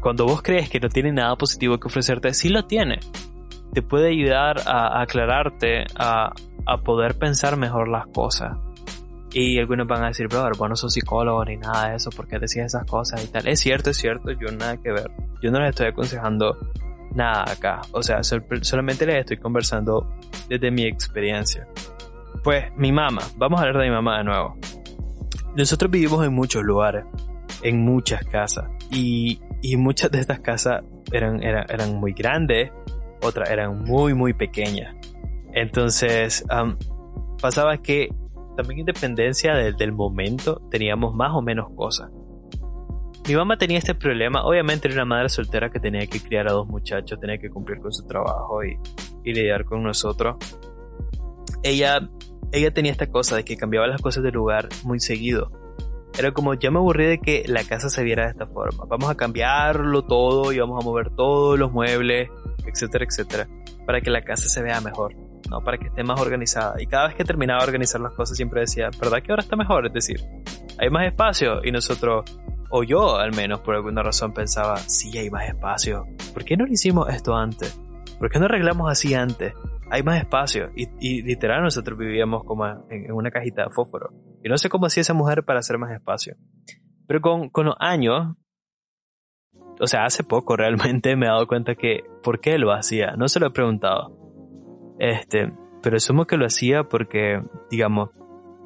cuando 0.00 0.26
vos 0.26 0.42
crees 0.42 0.70
que 0.70 0.78
no 0.78 0.88
tiene 0.88 1.12
nada 1.12 1.36
positivo 1.36 1.78
que 1.78 1.88
ofrecerte, 1.88 2.32
sí 2.34 2.48
lo 2.48 2.66
tiene. 2.66 3.00
Te 3.72 3.82
puede 3.82 4.10
ayudar 4.10 4.62
a, 4.66 5.00
aclararte, 5.02 5.86
a, 5.96 6.32
poder 6.84 7.18
pensar 7.18 7.56
mejor 7.56 7.88
las 7.88 8.06
cosas. 8.06 8.56
Y 9.32 9.58
algunos 9.58 9.86
van 9.86 10.04
a 10.04 10.08
decir, 10.08 10.28
brother, 10.28 10.52
vos 10.56 10.68
no 10.68 10.76
sos 10.76 10.92
psicólogo 10.92 11.44
ni 11.44 11.56
nada 11.56 11.90
de 11.90 11.96
eso, 11.96 12.10
porque 12.10 12.38
decís 12.38 12.58
esas 12.58 12.84
cosas 12.86 13.24
y 13.24 13.28
tal. 13.28 13.46
Es 13.46 13.60
cierto, 13.60 13.90
es 13.90 13.96
cierto, 13.96 14.30
yo 14.32 14.50
nada 14.52 14.76
que 14.78 14.92
ver. 14.92 15.10
Yo 15.42 15.50
no 15.50 15.60
les 15.60 15.70
estoy 15.70 15.88
aconsejando 15.88 16.56
nada 17.14 17.44
acá. 17.50 17.82
O 17.92 18.02
sea, 18.02 18.22
solamente 18.22 19.04
les 19.04 19.16
estoy 19.16 19.36
conversando 19.36 20.08
desde 20.48 20.70
mi 20.70 20.84
experiencia. 20.84 21.66
Pues 22.42 22.64
mi 22.76 22.92
mamá, 22.92 23.22
vamos 23.36 23.60
a 23.60 23.64
hablar 23.64 23.82
de 23.82 23.88
mi 23.88 23.94
mamá 23.94 24.18
de 24.18 24.24
nuevo. 24.24 24.56
Nosotros 25.56 25.90
vivimos 25.90 26.24
en 26.24 26.32
muchos 26.32 26.62
lugares, 26.62 27.04
en 27.62 27.84
muchas 27.84 28.24
casas. 28.24 28.70
Y 28.90 29.40
y 29.60 29.76
muchas 29.76 30.10
de 30.10 30.20
estas 30.20 30.40
casas 30.40 30.84
eran, 31.12 31.42
eran, 31.42 31.96
muy 31.96 32.12
grandes, 32.12 32.70
otras 33.22 33.50
eran 33.50 33.82
muy, 33.82 34.14
muy 34.14 34.32
pequeñas. 34.32 34.94
Entonces, 35.52 36.44
pasaba 37.40 37.78
que 37.78 38.08
también 38.56 38.80
independencia 38.80 39.54
del, 39.54 39.76
del 39.76 39.92
momento 39.92 40.62
teníamos 40.70 41.14
más 41.14 41.32
o 41.32 41.42
menos 41.42 41.70
cosas. 41.74 42.10
Mi 43.26 43.34
mamá 43.34 43.58
tenía 43.58 43.78
este 43.78 43.94
problema, 43.94 44.44
obviamente 44.44 44.88
era 44.88 44.94
una 44.94 45.04
madre 45.04 45.28
soltera 45.28 45.70
que 45.70 45.80
tenía 45.80 46.06
que 46.06 46.20
criar 46.20 46.48
a 46.48 46.52
dos 46.52 46.66
muchachos, 46.66 47.20
tenía 47.20 47.38
que 47.38 47.50
cumplir 47.50 47.78
con 47.78 47.92
su 47.92 48.06
trabajo 48.06 48.64
y, 48.64 48.78
y 49.24 49.34
lidiar 49.34 49.64
con 49.64 49.82
nosotros. 49.82 50.36
Ella, 51.62 52.08
ella 52.52 52.72
tenía 52.72 52.92
esta 52.92 53.06
cosa 53.06 53.36
de 53.36 53.44
que 53.44 53.56
cambiaba 53.56 53.86
las 53.86 54.00
cosas 54.00 54.22
de 54.22 54.30
lugar 54.30 54.68
muy 54.84 55.00
seguido. 55.00 55.50
Era 56.18 56.32
como, 56.32 56.54
ya 56.54 56.70
me 56.70 56.78
aburrí 56.78 57.04
de 57.06 57.18
que 57.18 57.44
la 57.46 57.62
casa 57.64 57.90
se 57.90 58.02
viera 58.02 58.24
de 58.24 58.30
esta 58.30 58.46
forma. 58.46 58.84
Vamos 58.88 59.10
a 59.10 59.14
cambiarlo 59.14 60.02
todo 60.02 60.52
y 60.52 60.58
vamos 60.58 60.82
a 60.82 60.84
mover 60.84 61.10
todos 61.10 61.58
los 61.58 61.70
muebles, 61.70 62.28
etcétera, 62.66 63.04
etcétera, 63.04 63.48
para 63.86 64.00
que 64.00 64.10
la 64.10 64.22
casa 64.22 64.48
se 64.48 64.62
vea 64.62 64.80
mejor, 64.80 65.14
¿no? 65.48 65.60
Para 65.62 65.78
que 65.78 65.86
esté 65.86 66.02
más 66.02 66.20
organizada. 66.20 66.80
Y 66.80 66.86
cada 66.86 67.08
vez 67.08 67.16
que 67.16 67.24
terminaba 67.24 67.60
de 67.60 67.66
organizar 67.66 68.00
las 68.00 68.14
cosas 68.14 68.36
siempre 68.36 68.62
decía, 68.62 68.90
¿verdad 68.98 69.22
que 69.22 69.30
ahora 69.30 69.42
está 69.42 69.54
mejor? 69.54 69.86
Es 69.86 69.92
decir, 69.92 70.20
hay 70.78 70.90
más 70.90 71.06
espacio 71.06 71.64
y 71.64 71.70
nosotros, 71.70 72.24
o 72.70 72.82
yo 72.82 73.16
al 73.16 73.34
menos 73.34 73.60
por 73.60 73.76
alguna 73.76 74.02
razón 74.02 74.32
pensaba, 74.32 74.76
sí, 74.78 75.16
hay 75.18 75.30
más 75.30 75.46
espacio. 75.48 76.06
¿Por 76.32 76.44
qué 76.44 76.56
no 76.56 76.66
lo 76.66 76.72
hicimos 76.72 77.08
esto 77.10 77.36
antes? 77.36 77.78
¿Por 78.18 78.30
qué 78.30 78.38
no 78.40 78.46
arreglamos 78.46 78.90
así 78.90 79.14
antes? 79.14 79.52
Hay 79.90 80.02
más 80.02 80.18
espacio. 80.18 80.70
Y, 80.74 81.22
literal 81.22 81.62
nosotros 81.62 81.98
vivíamos 81.98 82.44
como 82.44 82.66
en, 82.90 83.12
una 83.12 83.30
cajita 83.30 83.64
de 83.64 83.70
fósforo. 83.70 84.10
Y 84.42 84.48
no 84.48 84.58
sé 84.58 84.68
cómo 84.68 84.86
hacía 84.86 85.00
esa 85.00 85.14
mujer 85.14 85.44
para 85.44 85.60
hacer 85.60 85.78
más 85.78 85.92
espacio. 85.92 86.36
Pero 87.06 87.20
con, 87.20 87.48
con 87.50 87.66
los 87.66 87.76
años, 87.78 88.36
o 89.80 89.86
sea, 89.86 90.04
hace 90.04 90.24
poco 90.24 90.56
realmente 90.56 91.16
me 91.16 91.26
he 91.26 91.28
dado 91.28 91.46
cuenta 91.46 91.74
que 91.74 92.04
por 92.22 92.40
qué 92.40 92.58
lo 92.58 92.72
hacía. 92.72 93.16
No 93.16 93.28
se 93.28 93.40
lo 93.40 93.46
he 93.48 93.50
preguntado. 93.50 94.16
Este, 94.98 95.52
pero 95.82 95.96
asumo 95.96 96.26
que 96.26 96.36
lo 96.36 96.46
hacía 96.46 96.84
porque, 96.84 97.42
digamos, 97.70 98.10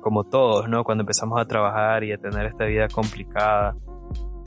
como 0.00 0.24
todos, 0.24 0.68
¿no? 0.68 0.84
Cuando 0.84 1.02
empezamos 1.02 1.40
a 1.40 1.46
trabajar 1.46 2.04
y 2.04 2.12
a 2.12 2.18
tener 2.18 2.46
esta 2.46 2.64
vida 2.64 2.88
complicada, 2.88 3.76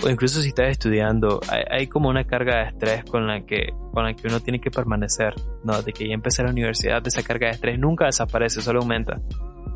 o 0.03 0.09
incluso 0.09 0.41
si 0.41 0.49
estás 0.49 0.69
estudiando, 0.69 1.39
hay, 1.69 1.87
como 1.87 2.09
una 2.09 2.25
carga 2.25 2.57
de 2.57 2.63
estrés 2.69 3.05
con 3.05 3.27
la 3.27 3.45
que 3.45 3.73
con 3.95 4.03
la 4.03 4.13
que 4.13 4.27
uno 4.27 4.39
tiene 4.39 4.59
que 4.59 4.69
permanecer, 4.69 5.33
¿no? 5.63 5.81
De 5.81 5.91
que 5.91 6.07
ya 6.07 6.13
empecé 6.13 6.43
la 6.43 6.51
universidad, 6.51 7.05
esa 7.07 7.23
carga 7.23 7.47
de 7.47 7.53
estrés 7.53 7.79
nunca 7.79 8.05
desaparece, 8.05 8.61
solo 8.61 8.81
aumenta. 8.81 9.19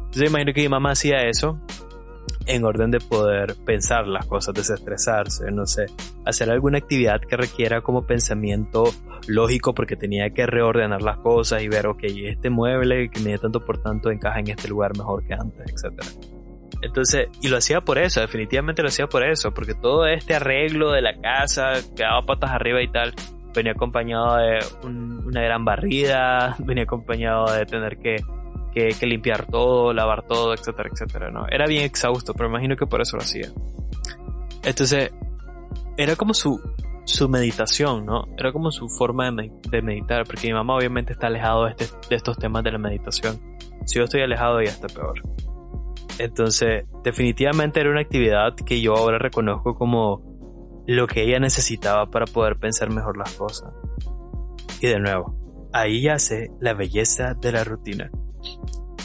Entonces 0.05 0.29
imagino 0.29 0.53
que 0.53 0.61
mi 0.61 0.69
mamá 0.69 0.91
hacía 0.91 1.25
eso 1.25 1.59
en 2.45 2.63
orden 2.63 2.91
de 2.91 2.99
poder 2.99 3.55
pensar 3.65 4.07
las 4.07 4.25
cosas, 4.25 4.53
desestresarse, 4.53 5.51
no 5.51 5.65
sé, 5.65 5.85
hacer 6.25 6.49
alguna 6.49 6.79
actividad 6.79 7.21
que 7.21 7.37
requiera 7.37 7.81
como 7.81 8.05
pensamiento 8.05 8.85
lógico 9.27 9.73
porque 9.73 9.95
tenía 9.95 10.29
que 10.31 10.45
reordenar 10.45 11.01
las 11.01 11.17
cosas 11.17 11.61
y 11.61 11.67
ver, 11.67 11.87
ok, 11.87 12.03
este 12.03 12.49
mueble 12.49 13.09
que 13.09 13.19
mide 13.21 13.37
tanto 13.37 13.63
por 13.63 13.81
tanto 13.81 14.11
encaja 14.11 14.39
en 14.39 14.49
este 14.49 14.67
lugar 14.67 14.97
mejor 14.97 15.23
que 15.25 15.33
antes, 15.33 15.65
etcétera. 15.71 16.07
Entonces, 16.81 17.27
y 17.41 17.49
lo 17.49 17.57
hacía 17.57 17.81
por 17.81 17.97
eso, 17.97 18.21
definitivamente 18.21 18.81
lo 18.81 18.87
hacía 18.87 19.07
por 19.07 19.23
eso, 19.23 19.53
porque 19.53 19.73
todo 19.73 20.07
este 20.07 20.35
arreglo 20.35 20.91
de 20.91 21.01
la 21.01 21.19
casa, 21.19 21.73
quedaba 21.95 22.25
patas 22.25 22.51
arriba 22.51 22.81
y 22.81 22.87
tal, 22.87 23.13
venía 23.53 23.73
acompañado 23.73 24.37
de 24.37 24.59
una 24.83 25.41
gran 25.41 25.65
barrida, 25.65 26.55
venía 26.59 26.83
acompañado 26.83 27.51
de 27.51 27.65
tener 27.65 27.97
que, 27.97 28.17
que, 28.73 29.05
limpiar 29.05 29.45
todo, 29.45 29.93
lavar 29.93 30.23
todo, 30.23 30.53
etcétera, 30.53 30.89
etcétera, 30.91 31.31
¿no? 31.31 31.45
Era 31.49 31.65
bien 31.65 31.83
exhausto, 31.83 32.33
pero 32.33 32.49
imagino 32.49 32.75
que 32.75 32.85
por 32.85 33.01
eso 33.01 33.17
lo 33.17 33.23
hacía. 33.23 33.49
Entonces, 34.63 35.11
era 35.97 36.15
como 36.15 36.33
su, 36.33 36.61
su 37.05 37.27
meditación, 37.27 38.05
¿no? 38.05 38.27
Era 38.37 38.51
como 38.51 38.71
su 38.71 38.87
forma 38.89 39.31
de, 39.31 39.51
de 39.69 39.81
meditar, 39.81 40.25
porque 40.25 40.47
mi 40.47 40.53
mamá 40.53 40.75
obviamente 40.75 41.13
está 41.13 41.27
alejado 41.27 41.65
de, 41.65 41.71
este, 41.71 41.85
de 42.09 42.15
estos 42.15 42.37
temas 42.37 42.63
de 42.63 42.71
la 42.71 42.77
meditación. 42.77 43.39
Si 43.85 43.97
yo 43.97 44.05
estoy 44.05 44.21
alejado, 44.21 44.61
ya 44.61 44.69
está 44.69 44.87
peor. 44.87 45.21
Entonces, 46.19 46.85
definitivamente 47.03 47.79
era 47.79 47.89
una 47.89 48.01
actividad 48.01 48.53
que 48.53 48.81
yo 48.81 48.95
ahora 48.95 49.17
reconozco 49.17 49.75
como 49.75 50.28
lo 50.95 51.05
que 51.05 51.21
ella 51.21 51.39
necesitaba 51.39 52.09
para 52.09 52.25
poder 52.25 52.57
pensar 52.57 52.89
mejor 52.89 53.15
las 53.15 53.33
cosas. 53.33 53.71
Y 54.81 54.87
de 54.87 54.99
nuevo, 54.99 55.35
ahí 55.71 56.01
yace 56.01 56.49
la 56.59 56.73
belleza 56.73 57.35
de 57.35 57.51
la 57.51 57.63
rutina. 57.63 58.09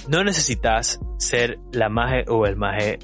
No 0.08 0.24
necesitas 0.24 0.98
ser 1.18 1.58
la 1.72 1.90
maje 1.90 2.24
o 2.26 2.46
el 2.46 2.56
maje 2.56 2.98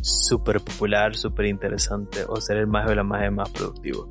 súper 0.00 0.60
popular, 0.60 1.16
súper 1.16 1.46
interesante, 1.46 2.24
o 2.24 2.40
ser 2.40 2.58
el 2.58 2.68
maje 2.68 2.92
o 2.92 2.94
la 2.94 3.02
maje 3.02 3.32
más 3.32 3.50
productivo. 3.50 4.08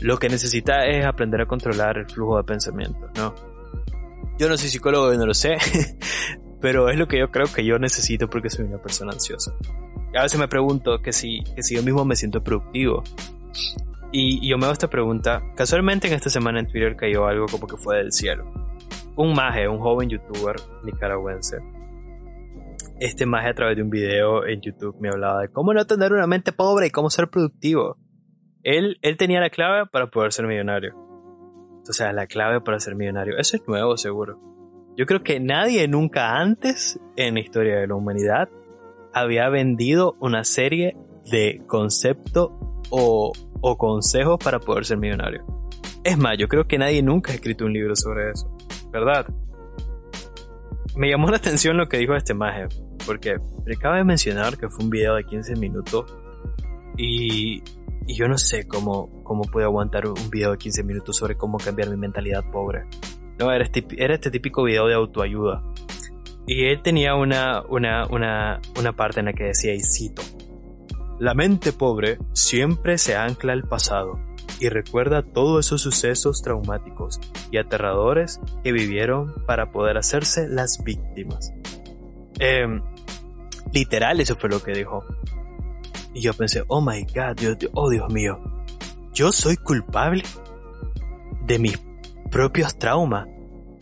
Lo 0.00 0.16
que 0.18 0.30
necesitas 0.30 0.86
es 0.88 1.04
aprender 1.04 1.42
a 1.42 1.46
controlar 1.46 1.98
el 1.98 2.06
flujo 2.06 2.38
de 2.38 2.44
pensamiento, 2.44 3.10
¿no? 3.14 3.34
Yo 4.38 4.48
no 4.48 4.56
soy 4.56 4.70
psicólogo 4.70 5.12
y 5.12 5.18
no 5.18 5.26
lo 5.26 5.34
sé, 5.34 5.58
pero 6.62 6.88
es 6.88 6.98
lo 6.98 7.06
que 7.06 7.18
yo 7.18 7.30
creo 7.30 7.46
que 7.46 7.62
yo 7.62 7.78
necesito 7.78 8.30
porque 8.30 8.48
soy 8.48 8.64
una 8.64 8.78
persona 8.78 9.12
ansiosa. 9.12 9.52
A 10.16 10.22
veces 10.22 10.40
me 10.40 10.48
pregunto 10.48 11.02
que 11.02 11.12
si, 11.12 11.44
que 11.54 11.62
si 11.62 11.76
yo 11.76 11.82
mismo 11.82 12.06
me 12.06 12.16
siento 12.16 12.42
productivo. 12.42 13.04
Y, 14.12 14.48
yo 14.48 14.58
me 14.58 14.64
hago 14.64 14.72
esta 14.72 14.90
pregunta, 14.90 15.42
casualmente 15.56 16.08
en 16.08 16.14
esta 16.14 16.30
semana 16.30 16.60
en 16.60 16.66
Twitter 16.66 16.96
cayó 16.96 17.26
algo 17.26 17.46
como 17.46 17.66
que 17.66 17.76
fue 17.76 17.98
del 17.98 18.12
cielo. 18.12 18.44
Un 19.16 19.34
maje, 19.34 19.68
un 19.68 19.78
joven 19.78 20.08
youtuber 20.08 20.56
nicaragüense. 20.84 21.58
Este 22.98 23.24
maje 23.24 23.48
a 23.48 23.54
través 23.54 23.76
de 23.76 23.82
un 23.82 23.90
video 23.90 24.46
en 24.46 24.60
YouTube 24.60 24.96
me 25.00 25.08
hablaba 25.08 25.42
de 25.42 25.48
cómo 25.48 25.72
no 25.72 25.86
tener 25.86 26.12
una 26.12 26.26
mente 26.26 26.52
pobre 26.52 26.88
y 26.88 26.90
cómo 26.90 27.08
ser 27.08 27.28
productivo. 27.28 27.96
Él, 28.62 28.98
él 29.02 29.16
tenía 29.16 29.40
la 29.40 29.50
clave 29.50 29.86
para 29.86 30.10
poder 30.10 30.32
ser 30.32 30.46
millonario. 30.46 30.94
O 31.88 31.92
sea, 31.92 32.12
la 32.12 32.26
clave 32.26 32.60
para 32.60 32.78
ser 32.78 32.94
millonario. 32.94 33.38
Eso 33.38 33.56
es 33.56 33.66
nuevo, 33.66 33.96
seguro. 33.96 34.38
Yo 34.96 35.06
creo 35.06 35.22
que 35.22 35.40
nadie 35.40 35.88
nunca 35.88 36.36
antes 36.36 37.00
en 37.16 37.34
la 37.34 37.40
historia 37.40 37.76
de 37.76 37.86
la 37.86 37.94
humanidad 37.94 38.48
había 39.14 39.48
vendido 39.48 40.16
una 40.20 40.44
serie 40.44 40.96
de 41.30 41.62
conceptos 41.66 42.50
o, 42.90 43.32
o 43.60 43.78
consejos 43.78 44.38
para 44.42 44.58
poder 44.58 44.84
ser 44.84 44.98
millonario. 44.98 45.44
Es 46.02 46.16
más, 46.16 46.36
yo 46.38 46.48
creo 46.48 46.66
que 46.66 46.78
nadie 46.78 47.02
nunca 47.02 47.32
ha 47.32 47.34
escrito 47.34 47.64
un 47.64 47.72
libro 47.72 47.94
sobre 47.94 48.30
eso, 48.30 48.50
¿verdad? 48.90 49.26
Me 50.96 51.10
llamó 51.10 51.28
la 51.28 51.36
atención 51.36 51.76
lo 51.76 51.88
que 51.88 51.98
dijo 51.98 52.14
este 52.14 52.34
maje. 52.34 52.66
porque 53.06 53.36
me 53.64 53.74
acaba 53.74 53.96
de 53.96 54.04
mencionar 54.04 54.56
que 54.56 54.68
fue 54.68 54.84
un 54.84 54.90
video 54.90 55.14
de 55.14 55.24
15 55.24 55.56
minutos 55.56 56.14
y, 56.96 57.62
y 58.06 58.14
yo 58.14 58.28
no 58.28 58.38
sé 58.38 58.66
cómo, 58.66 59.22
cómo 59.22 59.42
puedo 59.42 59.66
aguantar 59.66 60.06
un 60.06 60.30
video 60.30 60.52
de 60.52 60.58
15 60.58 60.82
minutos 60.84 61.16
sobre 61.16 61.36
cómo 61.36 61.58
cambiar 61.58 61.90
mi 61.90 61.96
mentalidad 61.96 62.44
pobre. 62.50 62.84
No, 63.38 63.52
era 63.52 63.64
este, 63.64 63.86
era 63.96 64.14
este 64.14 64.30
típico 64.30 64.64
video 64.64 64.86
de 64.86 64.94
autoayuda. 64.94 65.62
Y 66.46 66.64
él 66.64 66.82
tenía 66.82 67.14
una, 67.14 67.62
una, 67.68 68.06
una, 68.06 68.60
una 68.78 68.92
parte 68.92 69.20
en 69.20 69.26
la 69.26 69.32
que 69.32 69.44
decía, 69.44 69.72
y 69.72 69.80
cito, 69.80 70.22
La 71.20 71.34
mente 71.34 71.74
pobre 71.74 72.18
siempre 72.32 72.96
se 72.96 73.14
ancla 73.14 73.52
al 73.52 73.64
pasado 73.64 74.18
y 74.58 74.70
recuerda 74.70 75.22
todos 75.22 75.66
esos 75.66 75.82
sucesos 75.82 76.40
traumáticos 76.40 77.20
y 77.50 77.58
aterradores 77.58 78.40
que 78.64 78.72
vivieron 78.72 79.34
para 79.46 79.70
poder 79.70 79.98
hacerse 79.98 80.48
las 80.48 80.82
víctimas. 80.82 81.52
Em, 82.38 82.80
literal, 83.70 84.18
eso 84.22 84.34
fue 84.34 84.48
lo 84.48 84.62
que 84.62 84.72
dijo. 84.72 85.04
Y 86.14 86.22
yo 86.22 86.32
pensé, 86.32 86.64
oh 86.68 86.80
my 86.80 87.02
god, 87.14 87.36
Dios, 87.36 87.58
oh 87.74 87.90
Dios 87.90 88.10
mío, 88.10 88.40
yo 89.12 89.30
soy 89.30 89.58
culpable 89.58 90.22
de 91.44 91.58
mis 91.58 91.78
propios 92.30 92.78
traumas. 92.78 93.28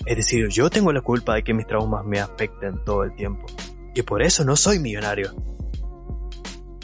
Es 0.07 0.17
decir, 0.17 0.49
yo 0.49 0.71
tengo 0.71 0.93
la 0.93 1.03
culpa 1.03 1.37
de 1.37 1.45
que 1.45 1.55
mis 1.55 1.69
traumas 1.69 2.05
me 2.05 2.19
afecten 2.19 2.83
todo 2.85 3.05
el 3.05 3.15
tiempo. 3.15 3.47
Y 3.95 4.03
por 4.03 4.23
eso 4.23 4.45
no 4.45 4.57
soy 4.57 4.81
millonario. 4.81 5.58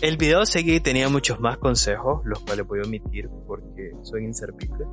El 0.05 0.19
video 0.19 0.45
seguí 0.45 0.81
tenía 0.81 1.09
muchos 1.09 1.41
más 1.41 1.57
consejos, 1.57 2.21
los 2.27 2.41
cuales 2.41 2.67
voy 2.67 2.81
a 2.81 2.83
omitir 2.83 3.31
porque 3.47 3.93
soy 4.03 4.25
inservible. 4.25 4.85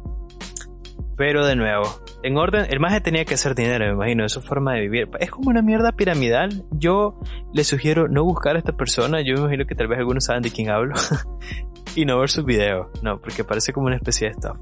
Pero 1.17 1.45
de 1.45 1.57
nuevo, 1.57 1.83
en 2.23 2.37
orden, 2.37 2.65
el 2.69 2.79
maje 2.79 3.01
tenía 3.01 3.25
que 3.25 3.33
hacer 3.33 3.53
dinero, 3.53 3.85
me 3.87 3.91
imagino, 3.91 4.25
es 4.25 4.31
su 4.31 4.41
forma 4.41 4.73
de 4.73 4.79
vivir. 4.79 5.09
Es 5.19 5.29
como 5.29 5.49
una 5.49 5.61
mierda 5.61 5.91
piramidal. 5.91 6.63
Yo 6.71 7.19
le 7.51 7.65
sugiero 7.65 8.07
no 8.07 8.23
buscar 8.23 8.55
a 8.55 8.59
esta 8.59 8.71
persona, 8.71 9.19
yo 9.19 9.33
me 9.33 9.41
imagino 9.41 9.65
que 9.65 9.75
tal 9.75 9.89
vez 9.89 9.99
algunos 9.99 10.23
saben 10.23 10.43
de 10.43 10.49
quién 10.49 10.69
hablo, 10.69 10.95
y 11.95 12.05
no 12.05 12.17
ver 12.17 12.29
sus 12.29 12.45
videos, 12.45 12.87
no, 13.03 13.19
porque 13.19 13.43
parece 13.43 13.73
como 13.73 13.87
una 13.87 13.97
especie 13.97 14.29
de 14.29 14.31
estafa. 14.31 14.61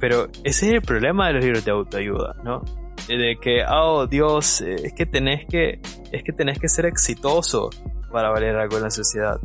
Pero 0.00 0.26
ese 0.42 0.66
es 0.66 0.72
el 0.72 0.82
problema 0.82 1.28
de 1.28 1.34
los 1.34 1.44
libros 1.44 1.64
de 1.64 1.70
autoayuda, 1.70 2.34
¿no? 2.42 2.64
De 3.06 3.38
que, 3.40 3.62
oh 3.72 4.08
Dios, 4.08 4.62
es 4.62 4.92
que 4.94 5.06
tenés 5.06 5.46
que, 5.46 5.80
es 6.10 6.24
que 6.24 6.32
tenés 6.32 6.58
que 6.58 6.68
ser 6.68 6.86
exitoso 6.86 7.70
para 8.10 8.30
valer 8.30 8.56
algo 8.56 8.76
en 8.76 8.84
la 8.84 8.90
sociedad. 8.90 9.38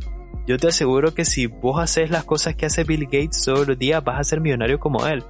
Yo 0.48 0.58
te 0.58 0.68
aseguro 0.68 1.14
que 1.14 1.26
si 1.26 1.46
vos 1.46 1.80
haces 1.80 2.10
las 2.10 2.24
cosas 2.24 2.56
que 2.56 2.66
hace 2.66 2.84
Bill 2.84 3.06
Gates 3.06 3.44
todos 3.46 3.68
los 3.68 3.78
días, 3.78 4.04
vas 4.04 4.20
a 4.20 4.24
ser 4.24 4.42
millonario 4.42 4.80
como 4.80 5.06
él. 5.06 5.24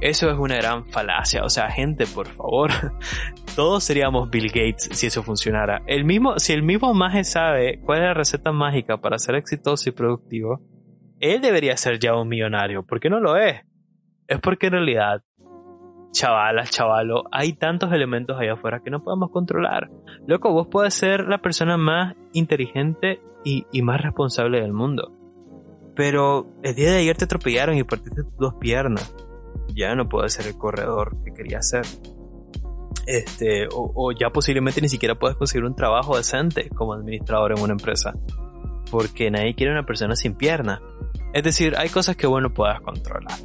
Eso 0.00 0.30
es 0.30 0.38
una 0.38 0.56
gran 0.56 0.86
falacia. 0.86 1.44
O 1.44 1.50
sea, 1.50 1.70
gente, 1.70 2.06
por 2.06 2.28
favor. 2.28 2.70
Todos 3.56 3.84
seríamos 3.84 4.30
Bill 4.30 4.48
Gates 4.48 4.88
si 4.92 5.06
eso 5.06 5.22
funcionara. 5.22 5.82
El 5.86 6.04
mismo, 6.04 6.38
si 6.38 6.52
el 6.52 6.62
mismo 6.62 6.94
maje 6.94 7.24
sabe 7.24 7.80
cuál 7.84 7.98
es 7.98 8.04
la 8.04 8.14
receta 8.14 8.52
mágica 8.52 8.98
para 8.98 9.18
ser 9.18 9.34
exitoso 9.34 9.88
y 9.88 9.92
productivo, 9.92 10.60
él 11.20 11.42
debería 11.42 11.76
ser 11.76 11.98
ya 11.98 12.14
un 12.14 12.28
millonario. 12.28 12.82
¿Por 12.82 13.00
qué 13.00 13.10
no 13.10 13.20
lo 13.20 13.36
es? 13.36 13.60
Es 14.26 14.40
porque 14.40 14.68
en 14.68 14.72
realidad 14.72 15.22
chavalas, 16.12 16.70
chavalo, 16.70 17.24
hay 17.30 17.52
tantos 17.52 17.92
elementos 17.92 18.36
allá 18.38 18.54
afuera 18.54 18.80
que 18.84 18.90
no 18.90 19.02
podemos 19.02 19.30
controlar. 19.30 19.90
Loco, 20.26 20.52
vos 20.52 20.68
puedes 20.70 20.94
ser 20.94 21.26
la 21.26 21.38
persona 21.38 21.76
más 21.76 22.16
inteligente 22.32 23.20
y, 23.44 23.64
más 23.82 24.00
responsable 24.00 24.60
del 24.60 24.72
mundo. 24.72 25.12
Pero 25.94 26.46
el 26.62 26.74
día 26.74 26.90
de 26.92 26.98
ayer 26.98 27.16
te 27.16 27.24
atropellaron 27.24 27.76
y 27.76 27.84
partiste 27.84 28.22
tus 28.22 28.36
dos 28.36 28.54
piernas. 28.54 29.14
Ya 29.74 29.94
no 29.94 30.08
puedes 30.08 30.32
ser 30.32 30.46
el 30.46 30.56
corredor 30.56 31.16
que 31.24 31.32
querías 31.32 31.68
ser. 31.68 31.84
Este, 33.06 33.66
o, 33.72 34.12
ya 34.12 34.30
posiblemente 34.30 34.80
ni 34.80 34.88
siquiera 34.88 35.18
puedes 35.18 35.36
conseguir 35.36 35.64
un 35.64 35.74
trabajo 35.74 36.16
decente 36.16 36.68
como 36.70 36.94
administrador 36.94 37.52
en 37.52 37.62
una 37.62 37.72
empresa. 37.72 38.14
Porque 38.90 39.30
nadie 39.30 39.54
quiere 39.54 39.72
una 39.72 39.86
persona 39.86 40.16
sin 40.16 40.34
pierna. 40.34 40.80
Es 41.32 41.44
decir, 41.44 41.74
hay 41.76 41.88
cosas 41.88 42.16
que 42.16 42.26
vos 42.26 42.42
no 42.42 42.52
puedas 42.52 42.80
controlar. 42.80 43.38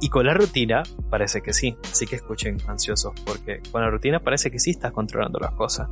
Y 0.00 0.08
con 0.08 0.26
la 0.26 0.34
rutina 0.34 0.82
parece 1.10 1.40
que 1.40 1.52
sí, 1.52 1.76
así 1.82 2.06
que 2.06 2.16
escuchen 2.16 2.58
ansiosos, 2.68 3.12
porque 3.24 3.60
con 3.72 3.82
la 3.82 3.90
rutina 3.90 4.20
parece 4.20 4.50
que 4.50 4.58
sí 4.58 4.70
estás 4.70 4.92
controlando 4.92 5.38
las 5.40 5.52
cosas. 5.52 5.88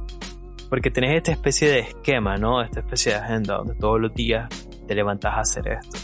Porque 0.69 0.90
tenés 0.90 1.16
esta 1.16 1.33
especie 1.33 1.69
de 1.69 1.79
esquema, 1.81 2.37
¿no? 2.37 2.62
Esta 2.62 2.81
especie 2.81 3.12
de 3.12 3.19
agenda 3.19 3.57
donde 3.57 3.75
todos 3.75 4.01
los 4.01 4.14
días 4.14 4.49
te 4.87 4.95
levantás 4.95 5.35
a 5.35 5.40
hacer 5.40 5.69
esto. 5.69 5.99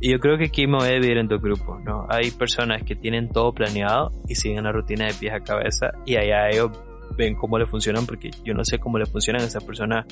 Y 0.00 0.12
yo 0.12 0.20
creo 0.20 0.38
que 0.38 0.44
aquí 0.44 0.66
me 0.66 0.76
voy 0.76 0.88
a 0.88 0.92
dividir 0.92 1.18
en 1.18 1.28
dos 1.28 1.40
grupos, 1.40 1.82
¿no? 1.82 2.06
Hay 2.08 2.30
personas 2.30 2.82
que 2.84 2.94
tienen 2.94 3.30
todo 3.30 3.52
planeado 3.52 4.12
y 4.28 4.34
siguen 4.34 4.64
la 4.64 4.72
rutina 4.72 5.06
de 5.06 5.14
pies 5.14 5.32
a 5.32 5.40
cabeza 5.40 5.90
y 6.06 6.16
allá 6.16 6.48
ellos 6.50 6.70
ven 7.16 7.34
cómo 7.34 7.58
le 7.58 7.66
funcionan 7.66 8.06
porque 8.06 8.30
yo 8.44 8.54
no 8.54 8.64
sé 8.64 8.78
cómo 8.78 8.98
le 8.98 9.06
funcionan 9.06 9.42
a 9.42 9.46
esas 9.46 9.64
personas. 9.64 10.06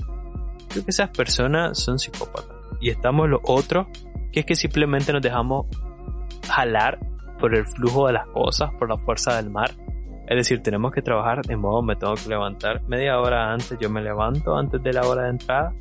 Creo 0.68 0.84
que 0.84 0.90
esas 0.90 1.10
personas 1.10 1.78
son 1.78 1.98
psicópatas. 1.98 2.56
Y 2.80 2.90
estamos 2.90 3.28
los 3.28 3.40
otros, 3.44 3.86
que 4.32 4.40
es 4.40 4.46
que 4.46 4.56
simplemente 4.56 5.12
nos 5.12 5.22
dejamos 5.22 5.66
jalar 6.48 6.98
por 7.38 7.54
el 7.54 7.66
flujo 7.66 8.06
de 8.06 8.14
las 8.14 8.26
cosas, 8.28 8.70
por 8.78 8.88
la 8.88 8.98
fuerza 8.98 9.36
del 9.36 9.50
mar. 9.50 9.70
Es 10.28 10.36
decir, 10.36 10.62
tenemos 10.62 10.92
que 10.92 11.02
trabajar 11.02 11.42
de 11.42 11.56
modo 11.56 11.82
me 11.82 11.94
tengo 11.94 12.14
que 12.14 12.28
levantar 12.28 12.82
media 12.88 13.20
hora 13.20 13.52
antes, 13.52 13.78
yo 13.80 13.88
me 13.88 14.02
levanto 14.02 14.56
antes 14.56 14.82
de 14.82 14.92
la 14.92 15.06
hora 15.06 15.24
de 15.24 15.30
entrada 15.30 15.72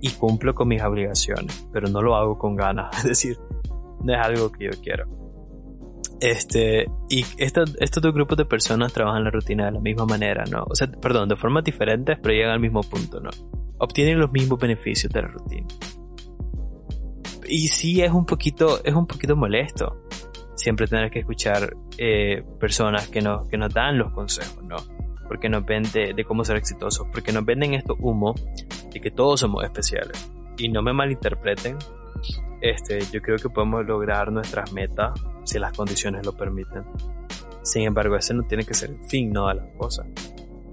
y 0.00 0.10
cumplo 0.10 0.54
con 0.54 0.68
mis 0.68 0.82
obligaciones, 0.82 1.68
pero 1.72 1.88
no 1.88 2.02
lo 2.02 2.16
hago 2.16 2.38
con 2.38 2.56
ganas, 2.56 2.96
es 2.98 3.04
decir, 3.04 3.38
no 4.02 4.12
es 4.12 4.20
algo 4.20 4.50
que 4.50 4.64
yo 4.64 4.70
quiero. 4.82 5.04
Este, 6.20 6.86
y 7.10 7.24
estos, 7.36 7.76
estos 7.78 8.02
dos 8.02 8.14
grupos 8.14 8.38
de 8.38 8.46
personas 8.46 8.92
trabajan 8.92 9.22
la 9.22 9.30
rutina 9.30 9.66
de 9.66 9.72
la 9.72 9.80
misma 9.80 10.06
manera, 10.06 10.44
¿no? 10.50 10.64
O 10.68 10.74
sea, 10.74 10.88
perdón, 10.90 11.28
de 11.28 11.36
formas 11.36 11.62
diferentes, 11.62 12.18
pero 12.22 12.34
llegan 12.34 12.52
al 12.52 12.60
mismo 12.60 12.80
punto, 12.82 13.20
¿no? 13.20 13.30
Obtienen 13.78 14.18
los 14.18 14.32
mismos 14.32 14.58
beneficios 14.58 15.12
de 15.12 15.22
la 15.22 15.28
rutina. 15.28 15.66
Y 17.46 17.68
sí 17.68 18.02
es 18.02 18.10
un 18.10 18.24
poquito, 18.24 18.82
es 18.82 18.94
un 18.94 19.06
poquito 19.06 19.36
molesto 19.36 20.06
siempre 20.56 20.88
tener 20.88 21.10
que 21.10 21.20
escuchar 21.20 21.76
eh, 21.98 22.42
personas 22.58 23.08
que 23.08 23.20
nos, 23.20 23.48
que 23.48 23.56
nos 23.56 23.72
dan 23.72 23.98
los 23.98 24.12
consejos, 24.12 24.64
¿no? 24.64 24.76
Porque 25.28 25.48
nos 25.48 25.64
venden 25.64 26.14
de, 26.16 26.24
cómo 26.24 26.44
ser 26.44 26.56
exitosos, 26.56 27.06
porque 27.12 27.32
nos 27.32 27.44
venden 27.44 27.74
esto 27.74 27.94
humo 27.98 28.34
de 28.92 29.00
que 29.00 29.10
todos 29.10 29.40
somos 29.40 29.64
especiales. 29.64 30.30
Y 30.56 30.68
no 30.68 30.82
me 30.82 30.92
malinterpreten, 30.92 31.76
este, 32.60 33.00
yo 33.12 33.20
creo 33.20 33.36
que 33.36 33.50
podemos 33.50 33.84
lograr 33.84 34.32
nuestras 34.32 34.72
metas 34.72 35.20
si 35.44 35.58
las 35.58 35.76
condiciones 35.76 36.24
lo 36.24 36.32
permiten. 36.32 36.84
Sin 37.62 37.82
embargo, 37.82 38.16
ese 38.16 38.32
no 38.32 38.44
tiene 38.44 38.64
que 38.64 38.74
ser 38.74 38.90
el 38.90 39.04
fin, 39.04 39.32
no 39.32 39.48
de 39.48 39.56
las 39.56 39.76
cosas. 39.76 40.06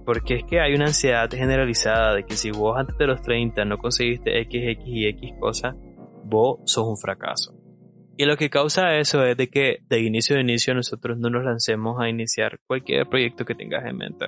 Porque 0.06 0.36
es 0.36 0.44
que 0.46 0.60
hay 0.60 0.76
una 0.76 0.86
ansiedad 0.86 1.30
generalizada 1.30 2.14
de 2.14 2.24
que 2.24 2.36
si 2.36 2.52
vos 2.52 2.78
antes 2.78 2.98
de 2.98 3.08
los 3.08 3.22
30 3.22 3.66
no 3.66 3.78
conseguiste 3.78 4.40
X, 4.42 4.62
X 4.64 4.86
y 4.86 5.08
X 5.08 5.34
cosas, 5.40 5.76
vos 6.24 6.60
sos 6.66 6.88
un 6.88 6.98
fracaso. 6.98 7.63
Y 8.16 8.26
lo 8.26 8.38
que 8.38 8.50
causa 8.50 8.98
eso 8.98 9.24
es 9.24 9.36
de 9.38 9.48
que 9.48 9.80
de 9.90 10.00
inicio 10.02 10.38
a 10.38 10.40
inicio 10.40 10.76
nosotros 10.76 11.18
no 11.18 11.30
nos 11.30 11.44
lancemos 11.44 12.00
a 12.00 12.10
iniciar 12.10 12.60
cualquier 12.68 13.08
proyecto 13.08 13.44
que 13.44 13.56
tengas 13.56 13.86
en 13.86 13.98
mente. 13.98 14.28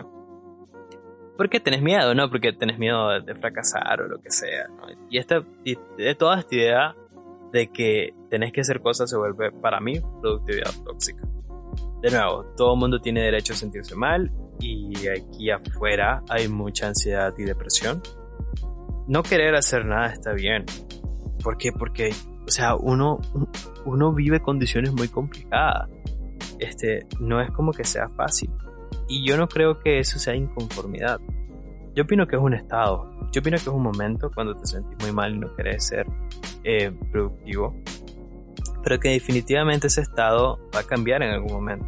Porque 1.38 1.60
tenés 1.60 1.82
miedo, 1.82 2.16
¿no? 2.16 2.30
Porque 2.30 2.54
tenés 2.54 2.80
miedo 2.80 3.10
de, 3.20 3.36
fracasar 3.36 4.02
o 4.02 4.08
lo 4.08 4.20
que 4.20 4.32
sea, 4.32 4.68
¿no? 4.70 4.88
Y, 5.10 5.18
esta, 5.18 5.44
y 5.64 5.78
de 5.98 6.16
toda 6.16 6.40
esta 6.40 6.56
idea 6.56 6.96
de 7.52 7.68
que 7.68 8.14
tenés 8.30 8.52
que 8.52 8.62
hacer 8.62 8.82
cosas 8.82 9.10
se 9.10 9.18
vuelve, 9.18 9.52
para 9.52 9.80
mí, 9.80 10.00
productividad 10.22 10.72
tóxica. 10.84 11.24
De 12.02 12.10
nuevo, 12.10 12.46
todo 12.58 12.74
el 12.74 12.80
mundo 12.80 13.00
tiene 13.00 13.22
derecho 13.22 13.54
a 13.54 13.56
sentirse 13.56 13.96
mal 13.96 14.32
y 14.60 15.08
aquí 15.08 15.52
afuera 15.52 16.24
hay 16.30 16.48
mucha 16.48 16.88
ansiedad 16.88 17.34
y 17.38 17.44
depresión. 17.44 18.02
No 19.08 19.22
querer 19.22 19.56
hacer 19.56 19.86
nada 19.86 20.08
está 20.08 20.34
bien. 20.34 20.66
¿Por 21.44 21.58
qué? 21.58 21.72
Porque 21.72 22.12
o 22.46 22.52
sea, 22.52 22.76
uno, 22.76 23.20
uno 23.86 24.14
vive 24.14 24.40
condiciones 24.40 24.94
muy 24.94 25.08
complicadas. 25.08 25.90
Este, 26.60 27.06
no 27.20 27.42
es 27.42 27.50
como 27.52 27.72
que 27.72 27.84
sea 27.84 28.10
fácil. 28.10 28.50
Y 29.08 29.28
yo 29.28 29.38
no 29.38 29.48
creo 29.48 29.80
que 29.80 30.00
eso 30.00 30.20
sea 30.20 30.36
inconformidad. 30.36 31.20
Yo 31.96 32.04
opino 32.04 32.28
que 32.28 32.36
es 32.36 32.42
un 32.42 32.54
estado. 32.54 33.10
Yo 33.32 33.42
opino 33.42 33.58
que 33.58 33.64
es 33.64 33.68
un 33.68 33.84
momento 33.84 34.32
cuando 34.34 34.56
te 34.56 34.68
sentís 34.68 34.98
muy 35.02 35.12
mal 35.12 35.36
y 35.36 35.40
no 35.40 35.56
querés 35.56 35.88
ser 35.88 36.06
eh, 36.64 36.92
productivo. 37.12 37.76
Pero 38.84 39.00
que 39.00 39.10
definitivamente 39.10 39.88
ese 39.88 40.02
estado 40.02 40.60
va 40.76 40.82
a 40.82 40.84
cambiar 40.84 41.24
en 41.24 41.32
algún 41.32 41.54
momento. 41.54 41.88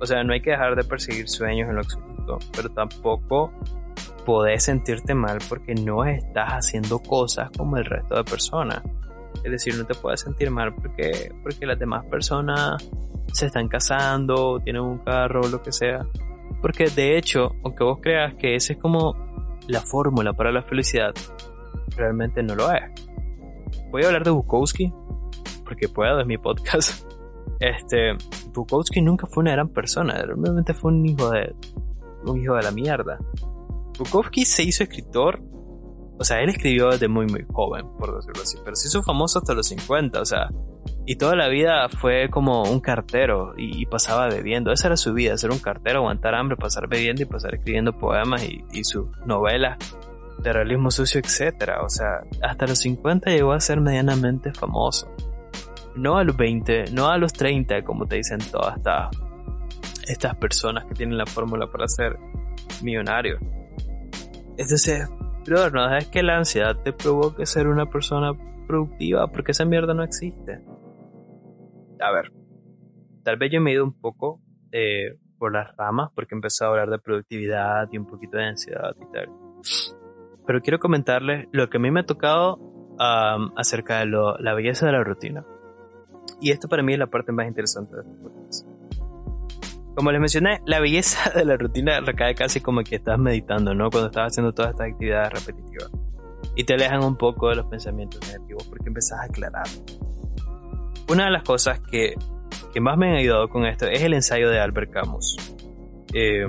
O 0.00 0.06
sea, 0.06 0.22
no 0.24 0.34
hay 0.34 0.42
que 0.42 0.50
dejar 0.50 0.76
de 0.76 0.84
perseguir 0.84 1.28
sueños 1.28 1.68
en 1.68 1.76
lo 1.76 1.80
absoluto, 1.80 2.38
pero 2.54 2.68
tampoco 2.68 3.50
podés 4.26 4.64
sentirte 4.64 5.14
mal 5.14 5.38
porque 5.48 5.74
no 5.74 6.04
estás 6.04 6.50
haciendo 6.50 6.98
cosas 6.98 7.50
como 7.56 7.78
el 7.78 7.84
resto 7.84 8.16
de 8.16 8.24
personas. 8.24 8.82
Es 9.44 9.50
decir, 9.50 9.76
no 9.76 9.84
te 9.84 9.94
puedes 9.94 10.20
sentir 10.20 10.50
mal 10.50 10.74
porque, 10.74 11.32
porque 11.42 11.66
las 11.66 11.78
demás 11.78 12.04
personas 12.06 12.88
se 13.32 13.46
están 13.46 13.68
casando, 13.68 14.60
tienen 14.60 14.82
un 14.82 14.98
carro, 14.98 15.42
lo 15.48 15.62
que 15.62 15.72
sea. 15.72 16.06
Porque 16.62 16.88
de 16.88 17.16
hecho, 17.18 17.52
aunque 17.64 17.84
vos 17.84 17.98
creas 18.00 18.34
que 18.34 18.54
esa 18.54 18.72
es 18.72 18.78
como 18.78 19.14
la 19.68 19.80
fórmula 19.80 20.32
para 20.32 20.50
la 20.52 20.62
felicidad, 20.62 21.12
realmente 21.96 22.42
no 22.42 22.54
lo 22.54 22.72
es. 22.72 22.82
Voy 23.90 24.02
a 24.02 24.06
hablar 24.06 24.24
de 24.24 24.30
Bukowski, 24.30 24.92
porque 25.64 25.88
puedo, 25.88 26.20
es 26.20 26.26
mi 26.26 26.38
podcast. 26.38 27.04
Este, 27.58 28.12
Bukowski 28.52 29.00
nunca 29.00 29.26
fue 29.26 29.40
una 29.40 29.52
gran 29.52 29.70
persona, 29.70 30.12
realmente 30.20 30.74
fue 30.74 30.92
un 30.92 31.06
hijo 31.06 31.30
de, 31.30 31.54
un 32.26 32.38
hijo 32.38 32.54
de 32.54 32.62
la 32.62 32.70
mierda. 32.70 33.18
Bukowski 33.98 34.44
se 34.44 34.62
hizo 34.62 34.82
escritor, 34.82 35.40
o 36.18 36.24
sea, 36.24 36.40
él 36.40 36.50
escribió 36.50 36.90
desde 36.90 37.08
muy 37.08 37.26
muy 37.26 37.44
joven, 37.52 37.86
por 37.98 38.16
decirlo 38.16 38.42
así, 38.42 38.58
pero 38.64 38.76
se 38.76 38.88
hizo 38.88 39.02
famoso 39.02 39.38
hasta 39.38 39.54
los 39.54 39.68
50, 39.68 40.20
o 40.20 40.24
sea, 40.24 40.48
y 41.04 41.16
toda 41.16 41.36
la 41.36 41.48
vida 41.48 41.88
fue 41.88 42.28
como 42.30 42.64
un 42.64 42.80
cartero 42.80 43.54
y, 43.56 43.86
pasaba 43.86 44.28
bebiendo. 44.28 44.72
Esa 44.72 44.88
era 44.88 44.96
su 44.96 45.14
vida, 45.14 45.36
ser 45.38 45.52
un 45.52 45.60
cartero, 45.60 46.00
aguantar 46.00 46.34
hambre, 46.34 46.56
pasar 46.56 46.88
bebiendo 46.88 47.22
y 47.22 47.26
pasar 47.26 47.54
escribiendo 47.54 47.96
poemas 47.96 48.42
y, 48.42 48.64
y 48.72 48.82
sus 48.82 49.06
novelas 49.24 49.78
de 50.42 50.52
realismo 50.52 50.90
sucio, 50.90 51.20
etc. 51.20 51.74
O 51.82 51.88
sea, 51.88 52.22
hasta 52.42 52.66
los 52.66 52.80
50 52.80 53.30
llegó 53.30 53.52
a 53.52 53.60
ser 53.60 53.80
medianamente 53.80 54.52
famoso. 54.52 55.14
No 55.94 56.18
a 56.18 56.24
los 56.24 56.36
20, 56.36 56.86
no 56.92 57.08
a 57.08 57.18
los 57.18 57.32
30, 57.32 57.82
como 57.84 58.06
te 58.06 58.16
dicen 58.16 58.40
todas 58.50 58.76
estas, 58.76 59.10
estas 60.08 60.34
personas 60.36 60.86
que 60.86 60.94
tienen 60.94 61.16
la 61.16 61.26
fórmula 61.26 61.70
para 61.70 61.86
ser 61.86 62.18
millonario. 62.82 63.38
Entonces, 64.58 65.08
pero 65.46 65.70
no 65.70 65.96
es 65.96 66.08
que 66.08 66.22
la 66.22 66.38
ansiedad 66.38 66.76
te 66.82 66.92
provoque 66.92 67.46
ser 67.46 67.68
una 67.68 67.86
persona 67.86 68.32
productiva, 68.66 69.28
porque 69.28 69.52
esa 69.52 69.64
mierda 69.64 69.94
no 69.94 70.02
existe. 70.02 70.60
A 72.00 72.10
ver, 72.10 72.32
tal 73.22 73.36
vez 73.36 73.52
yo 73.52 73.60
me 73.60 73.70
he 73.70 73.74
ido 73.74 73.84
un 73.84 73.98
poco 73.98 74.40
eh, 74.72 75.16
por 75.38 75.52
las 75.52 75.74
ramas, 75.76 76.10
porque 76.14 76.34
empecé 76.34 76.64
a 76.64 76.68
hablar 76.68 76.90
de 76.90 76.98
productividad 76.98 77.88
y 77.92 77.98
un 77.98 78.06
poquito 78.06 78.36
de 78.36 78.44
ansiedad 78.44 78.94
y 79.00 79.12
tal. 79.12 79.28
Pero 80.46 80.60
quiero 80.60 80.78
comentarles 80.78 81.46
lo 81.52 81.70
que 81.70 81.76
a 81.76 81.80
mí 81.80 81.90
me 81.90 82.00
ha 82.00 82.06
tocado 82.06 82.58
acerca 82.98 84.00
de 84.00 84.06
la 84.06 84.54
belleza 84.54 84.86
de 84.86 84.92
la 84.92 85.04
rutina. 85.04 85.44
Y 86.40 86.50
esto 86.50 86.68
para 86.68 86.82
mí 86.82 86.94
es 86.94 86.98
la 86.98 87.06
parte 87.06 87.32
más 87.32 87.46
interesante 87.46 87.94
de 87.94 88.02
este 88.02 88.14
podcast. 88.22 88.75
Como 89.96 90.12
les 90.12 90.20
mencioné, 90.20 90.60
la 90.66 90.78
belleza 90.78 91.30
de 91.34 91.44
la 91.46 91.56
rutina 91.56 92.00
recae 92.00 92.34
casi 92.34 92.60
como 92.60 92.82
que 92.84 92.96
estás 92.96 93.18
meditando, 93.18 93.74
¿no? 93.74 93.90
Cuando 93.90 94.08
estás 94.08 94.32
haciendo 94.32 94.52
todas 94.52 94.72
estas 94.72 94.92
actividades 94.92 95.32
repetitivas. 95.32 95.90
Y 96.54 96.64
te 96.64 96.74
alejan 96.74 97.02
un 97.02 97.16
poco 97.16 97.48
de 97.48 97.56
los 97.56 97.66
pensamientos 97.66 98.20
negativos 98.28 98.64
porque 98.68 98.88
empezás 98.88 99.20
a 99.20 99.24
aclarar. 99.24 99.66
Una 101.08 101.24
de 101.24 101.30
las 101.30 101.42
cosas 101.42 101.80
que, 101.80 102.14
que 102.74 102.80
más 102.80 102.98
me 102.98 103.10
han 103.10 103.16
ayudado 103.16 103.48
con 103.48 103.64
esto 103.64 103.86
es 103.86 104.02
el 104.02 104.12
ensayo 104.12 104.50
de 104.50 104.60
Albert 104.60 104.92
Camus, 104.92 105.36
eh, 106.12 106.46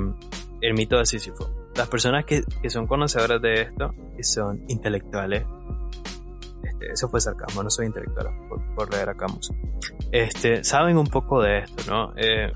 el 0.61 0.73
mito 0.73 0.97
de 0.97 1.05
Sísifo. 1.05 1.49
Las 1.75 1.87
personas 1.87 2.25
que, 2.25 2.43
que, 2.61 2.69
son 2.69 2.85
conocedoras 2.85 3.41
de 3.41 3.61
esto, 3.61 3.93
que 4.15 4.23
son 4.23 4.65
intelectuales, 4.67 5.45
este, 6.63 6.91
eso 6.91 7.07
fue 7.07 7.21
sarcasmo, 7.21 7.63
no 7.63 7.69
soy 7.69 7.85
intelectual 7.85 8.27
por, 8.75 8.91
leer 8.91 9.09
a 9.09 9.13
Camus, 9.15 9.53
este, 10.11 10.63
saben 10.63 10.97
un 10.97 11.07
poco 11.07 11.41
de 11.41 11.59
esto, 11.59 11.83
¿no? 11.91 12.13
Eh, 12.17 12.51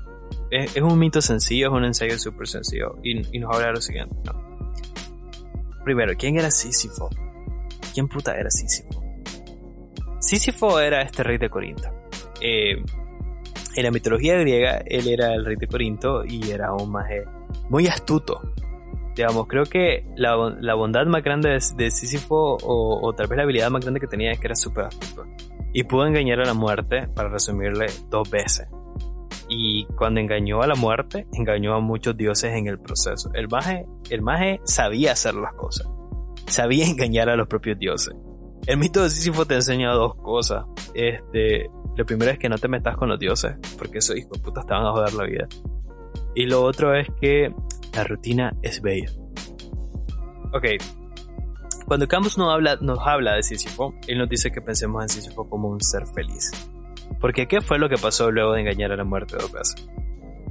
es, 0.52 0.76
un 0.82 0.98
mito 0.98 1.22
sencillo, 1.22 1.68
es 1.68 1.72
un 1.72 1.84
ensayo 1.84 2.18
súper 2.18 2.46
sencillo 2.46 2.96
y, 3.02 3.38
nos 3.38 3.54
habla 3.54 3.68
de 3.68 3.72
lo 3.72 3.80
siguiente. 3.80 4.14
Primero, 5.82 6.12
¿quién 6.16 6.38
era 6.38 6.50
Sísifo? 6.50 7.08
¿Quién 7.94 8.06
puta 8.06 8.36
era 8.36 8.50
Sísifo? 8.50 9.02
Sísifo 10.20 10.78
era 10.78 11.00
este 11.00 11.22
rey 11.22 11.38
de 11.38 11.48
Corinto. 11.48 11.88
Eh, 12.40 12.76
en 13.74 13.82
la 13.82 13.90
mitología 13.90 14.36
griega, 14.36 14.82
él 14.84 15.08
era 15.08 15.34
el 15.34 15.44
rey 15.44 15.56
de 15.56 15.66
Corinto 15.66 16.22
y 16.24 16.50
era 16.50 16.74
un 16.74 16.92
maje 16.92 17.24
muy 17.70 17.86
astuto. 17.86 18.40
Digamos, 19.16 19.46
creo 19.46 19.64
que 19.64 20.06
la, 20.16 20.34
bondad 20.74 21.06
más 21.06 21.24
grande 21.24 21.58
de, 21.76 21.90
Sísifo, 21.90 22.58
o, 22.62 23.00
o, 23.02 23.14
tal 23.14 23.26
vez 23.26 23.38
la 23.38 23.42
habilidad 23.44 23.70
más 23.70 23.82
grande 23.82 24.00
que 24.00 24.06
tenía, 24.06 24.32
es 24.32 24.38
que 24.38 24.48
era 24.48 24.54
súper 24.54 24.84
astuto. 24.84 25.24
Y 25.72 25.84
pudo 25.84 26.06
engañar 26.06 26.40
a 26.40 26.44
la 26.44 26.54
muerte, 26.54 27.08
para 27.08 27.30
resumirle, 27.30 27.86
dos 28.10 28.30
veces 28.30 28.68
y 29.54 29.84
cuando 29.96 30.20
engañó 30.20 30.62
a 30.62 30.66
la 30.66 30.74
muerte, 30.74 31.26
engañó 31.34 31.74
a 31.74 31.80
muchos 31.80 32.16
dioses 32.16 32.54
en 32.54 32.68
el 32.68 32.78
proceso. 32.78 33.30
El 33.34 33.48
maje, 33.48 33.86
el 34.08 34.22
maje 34.22 34.60
sabía 34.64 35.12
hacer 35.12 35.34
las 35.34 35.52
cosas, 35.54 35.86
sabía 36.46 36.86
engañar 36.86 37.28
a 37.28 37.36
los 37.36 37.48
propios 37.48 37.78
dioses. 37.78 38.14
El 38.66 38.78
mito 38.78 39.02
de 39.02 39.10
Sísifo 39.10 39.44
te 39.44 39.56
enseña 39.56 39.92
dos 39.92 40.14
cosas. 40.14 40.64
Este, 40.94 41.68
lo 41.96 42.06
primero 42.06 42.30
es 42.30 42.38
que 42.38 42.48
no 42.48 42.56
te 42.56 42.68
metas 42.68 42.96
con 42.96 43.08
los 43.08 43.18
dioses, 43.18 43.56
porque 43.76 43.98
esos 43.98 44.16
hijos 44.16 44.30
de 44.32 44.40
puta 44.40 44.62
te 44.62 44.72
van 44.72 44.86
a 44.86 44.92
joder 44.92 45.14
la 45.14 45.24
vida. 45.24 45.48
Y 46.34 46.46
lo 46.46 46.62
otro 46.62 46.94
es 46.94 47.08
que 47.20 47.52
la 47.94 48.04
rutina 48.04 48.56
es 48.62 48.80
bella. 48.80 49.10
Ok. 50.54 50.66
Cuando 51.86 52.08
Camus 52.08 52.38
nos 52.38 52.54
habla, 52.54 52.76
nos 52.80 53.00
habla 53.00 53.34
de 53.34 53.42
Sísifo, 53.42 53.92
él 54.06 54.16
nos 54.16 54.28
dice 54.28 54.50
que 54.50 54.62
pensemos 54.62 55.02
en 55.02 55.08
Sísifo 55.10 55.46
como 55.48 55.68
un 55.68 55.80
ser 55.82 56.06
feliz. 56.06 56.50
Porque 57.22 57.46
¿qué 57.46 57.60
fue 57.60 57.78
lo 57.78 57.88
que 57.88 57.96
pasó 57.96 58.32
luego 58.32 58.52
de 58.52 58.62
engañar 58.62 58.90
a 58.90 58.96
la 58.96 59.04
muerte 59.04 59.36
de 59.36 59.44
Ocas? 59.44 59.76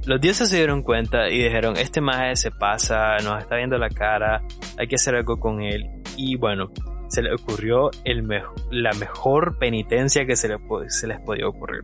Los 0.06 0.20
dioses 0.22 0.48
se 0.48 0.56
dieron 0.56 0.82
cuenta 0.82 1.28
y 1.28 1.44
dijeron, 1.44 1.76
este 1.76 2.00
maje 2.00 2.34
se 2.34 2.50
pasa, 2.50 3.18
nos 3.22 3.40
está 3.40 3.56
viendo 3.56 3.76
la 3.76 3.90
cara, 3.90 4.42
hay 4.78 4.88
que 4.88 4.94
hacer 4.94 5.14
algo 5.14 5.38
con 5.38 5.60
él. 5.60 5.84
Y 6.16 6.36
bueno, 6.36 6.72
se 7.08 7.20
le 7.20 7.34
ocurrió 7.34 7.90
el 8.04 8.26
la 8.70 8.92
mejor 8.94 9.58
penitencia 9.58 10.24
que 10.24 10.34
se, 10.34 10.48
le 10.48 10.56
se 10.88 11.06
les 11.06 11.20
podía 11.20 11.46
ocurrir. 11.46 11.82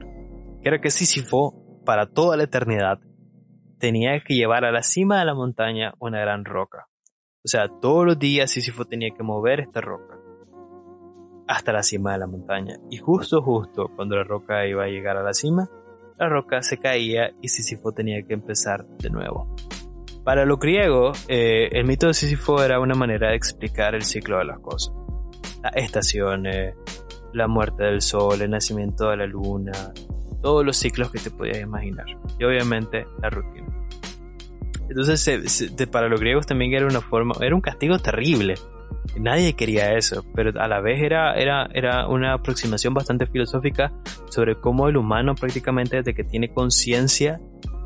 Era 0.62 0.80
que 0.80 0.90
Sísifo, 0.90 1.82
para 1.84 2.06
toda 2.06 2.38
la 2.38 2.44
eternidad, 2.44 2.98
tenía 3.78 4.18
que 4.20 4.36
llevar 4.36 4.64
a 4.64 4.72
la 4.72 4.82
cima 4.82 5.18
de 5.18 5.26
la 5.26 5.34
montaña 5.34 5.92
una 5.98 6.18
gran 6.18 6.46
roca. 6.46 6.88
O 7.44 7.48
sea, 7.48 7.68
todos 7.68 8.06
los 8.06 8.18
días 8.18 8.50
Sísifo 8.50 8.86
tenía 8.86 9.10
que 9.14 9.22
mover 9.22 9.60
esta 9.60 9.82
roca 9.82 10.17
hasta 11.48 11.72
la 11.72 11.82
cima 11.82 12.12
de 12.12 12.18
la 12.18 12.26
montaña. 12.26 12.78
Y 12.90 12.98
justo, 12.98 13.42
justo 13.42 13.90
cuando 13.96 14.16
la 14.16 14.24
roca 14.24 14.66
iba 14.66 14.84
a 14.84 14.88
llegar 14.88 15.16
a 15.16 15.22
la 15.22 15.32
cima, 15.32 15.68
la 16.18 16.28
roca 16.28 16.62
se 16.62 16.78
caía 16.78 17.32
y 17.40 17.48
Sísifo 17.48 17.92
tenía 17.92 18.22
que 18.22 18.34
empezar 18.34 18.86
de 18.98 19.10
nuevo. 19.10 19.56
Para 20.24 20.44
los 20.44 20.58
griegos, 20.58 21.24
eh, 21.28 21.70
el 21.72 21.86
mito 21.86 22.06
de 22.06 22.14
Sísifo 22.14 22.62
era 22.62 22.80
una 22.80 22.94
manera 22.94 23.30
de 23.30 23.36
explicar 23.36 23.94
el 23.94 24.02
ciclo 24.02 24.38
de 24.38 24.44
las 24.44 24.60
cosas. 24.60 24.94
Las 25.62 25.74
estaciones, 25.76 26.74
la 27.32 27.48
muerte 27.48 27.84
del 27.84 28.02
sol, 28.02 28.42
el 28.42 28.50
nacimiento 28.50 29.08
de 29.08 29.16
la 29.16 29.26
luna, 29.26 29.72
todos 30.42 30.66
los 30.66 30.76
ciclos 30.76 31.10
que 31.10 31.18
te 31.18 31.30
podías 31.30 31.60
imaginar. 31.60 32.06
Y 32.38 32.44
obviamente 32.44 33.06
la 33.22 33.30
rutina. 33.30 33.66
Entonces, 34.90 35.72
para 35.90 36.08
los 36.08 36.20
griegos 36.20 36.46
también 36.46 36.74
era 36.74 36.86
una 36.86 37.00
forma, 37.00 37.34
era 37.40 37.54
un 37.54 37.60
castigo 37.60 37.98
terrible 37.98 38.54
Nadie 39.18 39.54
quería 39.54 39.94
eso, 39.94 40.24
pero 40.34 40.52
a 40.60 40.68
la 40.68 40.80
vez 40.80 41.02
era, 41.02 41.34
era, 41.34 41.68
era 41.72 42.06
una 42.06 42.34
aproximación 42.34 42.94
bastante 42.94 43.26
filosófica 43.26 43.92
sobre 44.28 44.60
cómo 44.60 44.88
el 44.88 44.96
humano 44.96 45.34
prácticamente 45.34 45.96
desde 45.96 46.14
que 46.14 46.24
tiene 46.24 46.52
conciencia 46.52 47.40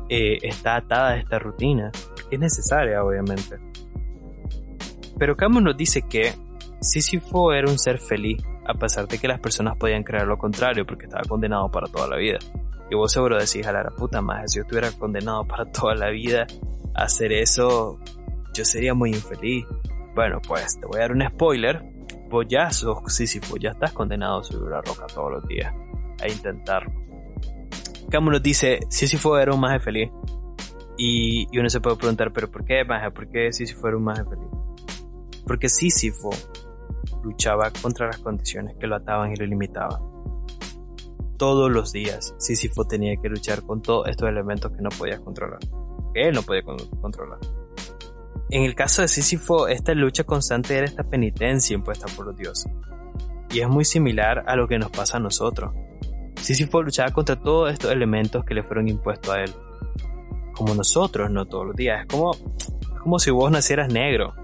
eh, 0.09 0.37
está 0.41 0.75
atada 0.75 1.11
a 1.11 1.17
esta 1.17 1.39
rutina, 1.39 1.91
es 2.29 2.39
necesaria 2.39 3.03
obviamente. 3.03 3.57
Pero 5.17 5.35
Camus 5.35 5.63
nos 5.63 5.77
dice 5.77 6.03
que 6.03 6.33
Sísifo 6.81 7.53
era 7.53 7.69
un 7.69 7.79
ser 7.79 7.97
feliz, 7.99 8.41
a 8.65 8.73
pesar 8.73 9.07
de 9.07 9.17
que 9.17 9.27
las 9.27 9.39
personas 9.39 9.77
podían 9.77 10.03
creer 10.03 10.27
lo 10.27 10.37
contrario, 10.37 10.85
porque 10.85 11.05
estaba 11.05 11.23
condenado 11.23 11.69
para 11.71 11.87
toda 11.87 12.07
la 12.07 12.17
vida. 12.17 12.39
Y 12.91 12.95
vos 12.95 13.11
seguro 13.11 13.37
decís, 13.37 13.65
a 13.65 13.71
la 13.71 13.89
puta 13.89 14.21
más, 14.21 14.51
si 14.51 14.57
yo 14.57 14.63
estuviera 14.63 14.91
condenado 14.91 15.45
para 15.45 15.65
toda 15.65 15.95
la 15.95 16.09
vida 16.09 16.45
a 16.93 17.03
hacer 17.03 17.31
eso, 17.31 17.97
yo 18.53 18.65
sería 18.65 18.93
muy 18.93 19.11
infeliz. 19.11 19.65
Bueno, 20.15 20.39
pues 20.47 20.79
te 20.79 20.85
voy 20.85 20.97
a 20.97 21.01
dar 21.01 21.11
un 21.11 21.27
spoiler. 21.27 21.93
Sos 22.71 22.97
Sísifo, 23.13 23.57
ya 23.57 23.71
estás 23.71 23.93
condenado 23.93 24.39
a 24.39 24.43
subir 24.43 24.69
la 24.69 24.81
roca 24.81 25.05
todos 25.05 25.33
los 25.33 25.47
días 25.47 25.71
a 26.19 26.27
intentarlo. 26.27 26.91
Camus 28.09 28.41
dice, 28.41 28.79
Sísifo 28.89 29.37
era 29.37 29.53
un 29.53 29.59
maje 29.59 29.79
feliz. 29.79 30.09
Y, 30.97 31.47
uno 31.57 31.69
se 31.69 31.79
puede 31.81 31.95
preguntar, 31.97 32.31
¿pero 32.31 32.49
por 32.49 32.65
qué 32.65 32.83
maje? 32.85 33.11
¿Por 33.11 33.29
qué 33.29 33.51
Sísifo 33.51 33.87
era 33.87 33.97
un 33.97 34.03
maje 34.03 34.23
feliz? 34.23 34.47
Porque 35.45 35.69
Sísifo 35.69 36.29
luchaba 37.23 37.71
contra 37.81 38.07
las 38.07 38.17
condiciones 38.17 38.75
que 38.79 38.87
lo 38.87 38.95
ataban 38.95 39.31
y 39.31 39.35
lo 39.35 39.45
limitaban. 39.45 40.01
Todos 41.37 41.71
los 41.71 41.91
días 41.91 42.35
Sísifo 42.37 42.85
tenía 42.85 43.15
que 43.17 43.29
luchar 43.29 43.63
con 43.63 43.81
todos 43.81 44.07
estos 44.07 44.29
elementos 44.29 44.71
que 44.71 44.81
no 44.81 44.89
podía 44.89 45.19
controlar. 45.19 45.59
Que 46.13 46.29
él 46.29 46.35
no 46.35 46.43
podía 46.43 46.63
controlar. 47.01 47.39
En 48.53 48.61
el 48.61 48.75
caso 48.75 49.01
de 49.01 49.07
Sísifo, 49.07 49.67
esta 49.67 49.95
lucha 49.95 50.25
constante 50.25 50.77
era 50.77 50.85
esta 50.85 51.03
penitencia 51.03 51.73
impuesta 51.73 52.05
por 52.15 52.35
dioses. 52.35 52.71
Y 53.51 53.61
es 53.61 53.67
muy 53.67 53.83
similar 53.83 54.43
a 54.45 54.55
lo 54.55 54.67
que 54.67 54.77
nos 54.77 54.91
pasa 54.91 55.17
a 55.17 55.19
nosotros. 55.19 55.73
Sísifo 56.35 56.83
luchaba 56.83 57.09
contra 57.09 57.35
todos 57.35 57.73
estos 57.73 57.91
elementos 57.91 58.45
que 58.45 58.53
le 58.53 58.61
fueron 58.61 58.87
impuestos 58.87 59.33
a 59.33 59.41
él. 59.41 59.51
Como 60.53 60.75
nosotros, 60.75 61.31
no 61.31 61.47
todos 61.47 61.65
los 61.65 61.75
días. 61.75 62.01
Es 62.01 62.05
como, 62.05 62.37
como 63.01 63.17
si 63.17 63.31
vos 63.31 63.49
nacieras 63.49 63.91
negro. 63.91 64.35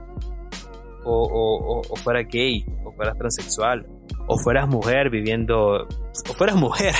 O, 1.05 1.27
o, 1.31 1.81
o, 1.87 1.95
fueras 1.95 2.25
gay. 2.31 2.65
O 2.83 2.91
fueras 2.93 3.15
transexual. 3.15 3.85
O 4.25 4.39
fueras 4.39 4.67
mujer 4.67 5.11
viviendo... 5.11 5.83
O 5.83 6.33
fueras 6.33 6.55
mujer. 6.55 6.95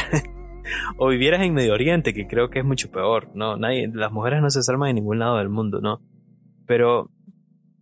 o 0.99 1.07
vivieras 1.07 1.41
en 1.41 1.55
Medio 1.55 1.73
Oriente, 1.73 2.13
que 2.13 2.27
creo 2.27 2.51
que 2.51 2.59
es 2.59 2.65
mucho 2.65 2.91
peor, 2.91 3.31
¿no? 3.33 3.57
Nadie, 3.57 3.89
las 3.91 4.11
mujeres 4.11 4.43
no 4.43 4.51
se 4.51 4.61
salvan 4.61 4.89
en 4.89 4.97
ningún 4.97 5.17
lado 5.17 5.39
del 5.39 5.49
mundo, 5.49 5.81
¿no? 5.81 6.01
Pero 6.69 7.09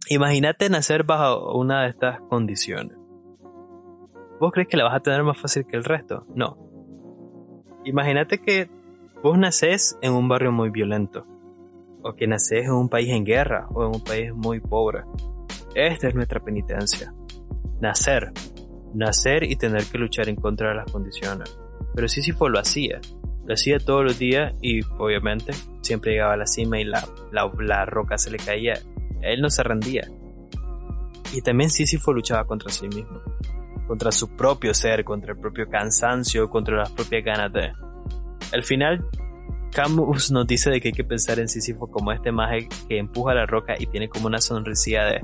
imagínate 0.08 0.69
nacer 0.69 1.04
bajo 1.04 1.60
una 1.60 1.82
de 1.82 1.89
estas 1.89 2.21
condiciones. 2.21 2.97
¿Vos 4.39 4.54
crees 4.54 4.69
que 4.69 4.78
la 4.78 4.86
vas 4.86 4.95
a 4.95 5.02
tener 5.02 5.23
más 5.23 5.38
fácil 5.38 5.65
que 5.65 5.76
el 5.76 5.84
resto? 5.84 6.26
No. 6.34 6.58
Imagínate 7.84 8.38
que 8.38 8.69
vos 9.21 9.38
nacés 9.38 9.97
en 10.02 10.13
un 10.13 10.30
barrio 10.30 10.54
muy 10.54 10.69
violento. 10.69 11.26
O 12.02 12.13
que 12.13 12.28
nacés 12.28 12.63
en 12.63 12.71
un 12.71 12.88
país 12.88 13.10
en 13.10 13.26
guerra 13.26 13.67
o 13.73 13.84
en 13.84 13.95
un 13.95 14.02
país 14.02 14.34
muy 14.34 14.62
pobre. 14.62 15.04
Esta 15.76 16.08
es 16.08 16.15
nuestra 16.15 16.39
penitencia. 16.39 17.13
Nacer. 17.82 18.32
Nacer 18.93 19.43
y 19.43 19.58
tener 19.58 19.84
que 19.84 19.97
luchar 19.97 20.30
en 20.30 20.38
contra 20.38 20.69
de 20.69 20.76
las 20.76 20.89
condiciones. 20.89 21.60
Pero 21.93 22.08
Sísifo 22.08 22.47
lo 22.47 22.58
hacía. 22.58 23.02
Lo 23.47 23.53
hacía 23.53 23.79
todos 23.79 24.03
los 24.03 24.19
días 24.19 24.53
y 24.62 24.81
obviamente 24.97 25.53
siempre 25.81 26.12
llegaba 26.12 26.33
a 26.33 26.38
la 26.38 26.45
cima 26.45 26.81
y 26.81 26.83
la, 26.83 27.07
la, 27.31 27.86
roca 27.86 28.17
se 28.17 28.29
le 28.29 28.38
caía. 28.38 28.73
Él 29.21 29.41
no 29.41 29.49
se 29.49 29.63
rendía. 29.63 30.05
Y 31.33 31.41
también 31.41 31.69
Sísifo 31.69 32.12
luchaba 32.12 32.45
contra 32.45 32.69
sí 32.69 32.89
mismo. 32.89 33.21
Contra 33.88 34.12
su 34.12 34.36
propio 34.36 34.73
ser, 34.73 35.05
contra 35.05 35.31
el 35.31 35.39
propio 35.39 35.69
cansancio, 35.69 36.49
contra 36.49 36.75
las 36.75 36.91
propias 36.91 37.23
ganas 37.23 37.53
de... 37.53 37.71
Al 38.51 38.63
final, 38.63 39.05
Camus 39.71 40.29
nos 40.29 40.45
dice 40.45 40.69
de 40.69 40.81
que 40.81 40.89
hay 40.89 40.93
que 40.93 41.05
pensar 41.05 41.39
en 41.39 41.47
Sísifo 41.47 41.88
como 41.89 42.12
este 42.12 42.33
maje 42.33 42.67
que 42.89 42.97
empuja 42.97 43.33
la 43.33 43.45
roca 43.45 43.75
y 43.79 43.86
tiene 43.86 44.10
como 44.10 44.27
una 44.27 44.41
sonrisilla 44.41 45.05
de 45.05 45.21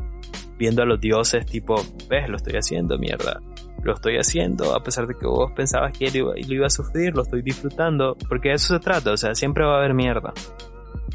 viendo 0.58 0.82
a 0.82 0.86
los 0.86 1.02
dioses 1.02 1.46
tipo, 1.46 1.76
ves, 2.10 2.30
lo 2.30 2.38
estoy 2.38 2.54
haciendo, 2.54 2.98
mierda. 2.98 3.42
Lo 3.84 3.94
estoy 3.94 4.18
haciendo 4.18 4.76
a 4.76 4.84
pesar 4.84 5.08
de 5.08 5.16
que 5.16 5.26
vos 5.26 5.52
pensabas 5.52 5.98
que 5.98 6.10
lo 6.12 6.34
iba 6.36 6.68
a 6.68 6.70
sufrir, 6.70 7.14
lo 7.14 7.24
estoy 7.24 7.42
disfrutando, 7.42 8.16
porque 8.30 8.50
de 8.50 8.56
eso 8.56 8.74
se 8.74 8.80
trata, 8.80 9.12
o 9.12 9.18
sea, 9.18 9.36
siempre 9.36 9.66
va 9.66 9.76
a 9.76 9.78
haber 9.80 9.94
mierda. 9.94 10.34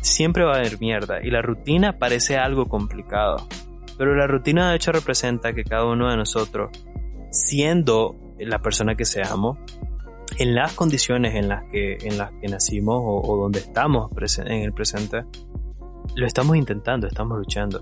Siempre 0.02 0.44
va 0.44 0.52
a 0.52 0.56
haber 0.58 0.78
mierda 0.78 1.20
y 1.22 1.30
la 1.30 1.42
rutina 1.42 1.98
parece 1.98 2.36
algo 2.36 2.66
complicado. 2.66 3.48
Pero 3.96 4.14
la 4.14 4.26
rutina 4.26 4.70
de 4.70 4.76
hecho 4.76 4.92
representa 4.92 5.52
que 5.52 5.64
cada 5.64 5.86
uno 5.86 6.08
de 6.10 6.16
nosotros, 6.16 6.70
siendo 7.30 8.16
la 8.38 8.60
persona 8.60 8.94
que 8.94 9.04
seamos, 9.04 9.58
en 10.38 10.54
las 10.54 10.72
condiciones 10.74 11.34
en 11.34 11.48
las 11.48 11.64
que, 11.70 11.98
en 12.02 12.16
las 12.16 12.30
que 12.40 12.48
nacimos 12.48 13.00
o, 13.02 13.36
donde 13.36 13.58
estamos 13.58 14.10
en 14.38 14.62
el 14.62 14.72
presente, 14.72 15.24
lo 16.14 16.26
estamos 16.26 16.56
intentando, 16.56 17.06
estamos 17.06 17.38
luchando. 17.38 17.80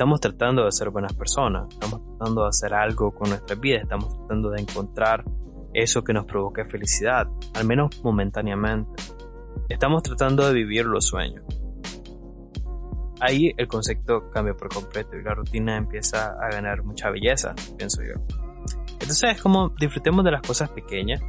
Estamos 0.00 0.18
tratando 0.18 0.64
de 0.64 0.72
ser 0.72 0.88
buenas 0.88 1.12
personas, 1.12 1.68
estamos 1.68 2.00
tratando 2.02 2.44
de 2.44 2.48
hacer 2.48 2.72
algo 2.72 3.12
con 3.12 3.28
nuestra 3.28 3.54
vida, 3.54 3.80
estamos 3.80 4.08
tratando 4.16 4.48
de 4.48 4.62
encontrar 4.62 5.22
eso 5.74 6.02
que 6.02 6.14
nos 6.14 6.24
provoque 6.24 6.64
felicidad, 6.64 7.28
al 7.52 7.66
menos 7.66 8.02
momentáneamente. 8.02 9.02
Estamos 9.68 10.02
tratando 10.02 10.48
de 10.48 10.54
vivir 10.54 10.86
los 10.86 11.04
sueños. 11.04 11.44
Ahí 13.20 13.52
el 13.58 13.68
concepto 13.68 14.30
cambia 14.30 14.54
por 14.54 14.70
completo 14.70 15.18
y 15.18 15.22
la 15.22 15.34
rutina 15.34 15.76
empieza 15.76 16.32
a 16.32 16.48
ganar 16.48 16.82
mucha 16.82 17.10
belleza, 17.10 17.54
pienso 17.76 18.00
yo. 18.02 18.14
Entonces 18.92 19.32
es 19.36 19.42
como 19.42 19.68
disfrutemos 19.78 20.24
de 20.24 20.30
las 20.30 20.40
cosas 20.40 20.70
pequeñas, 20.70 21.20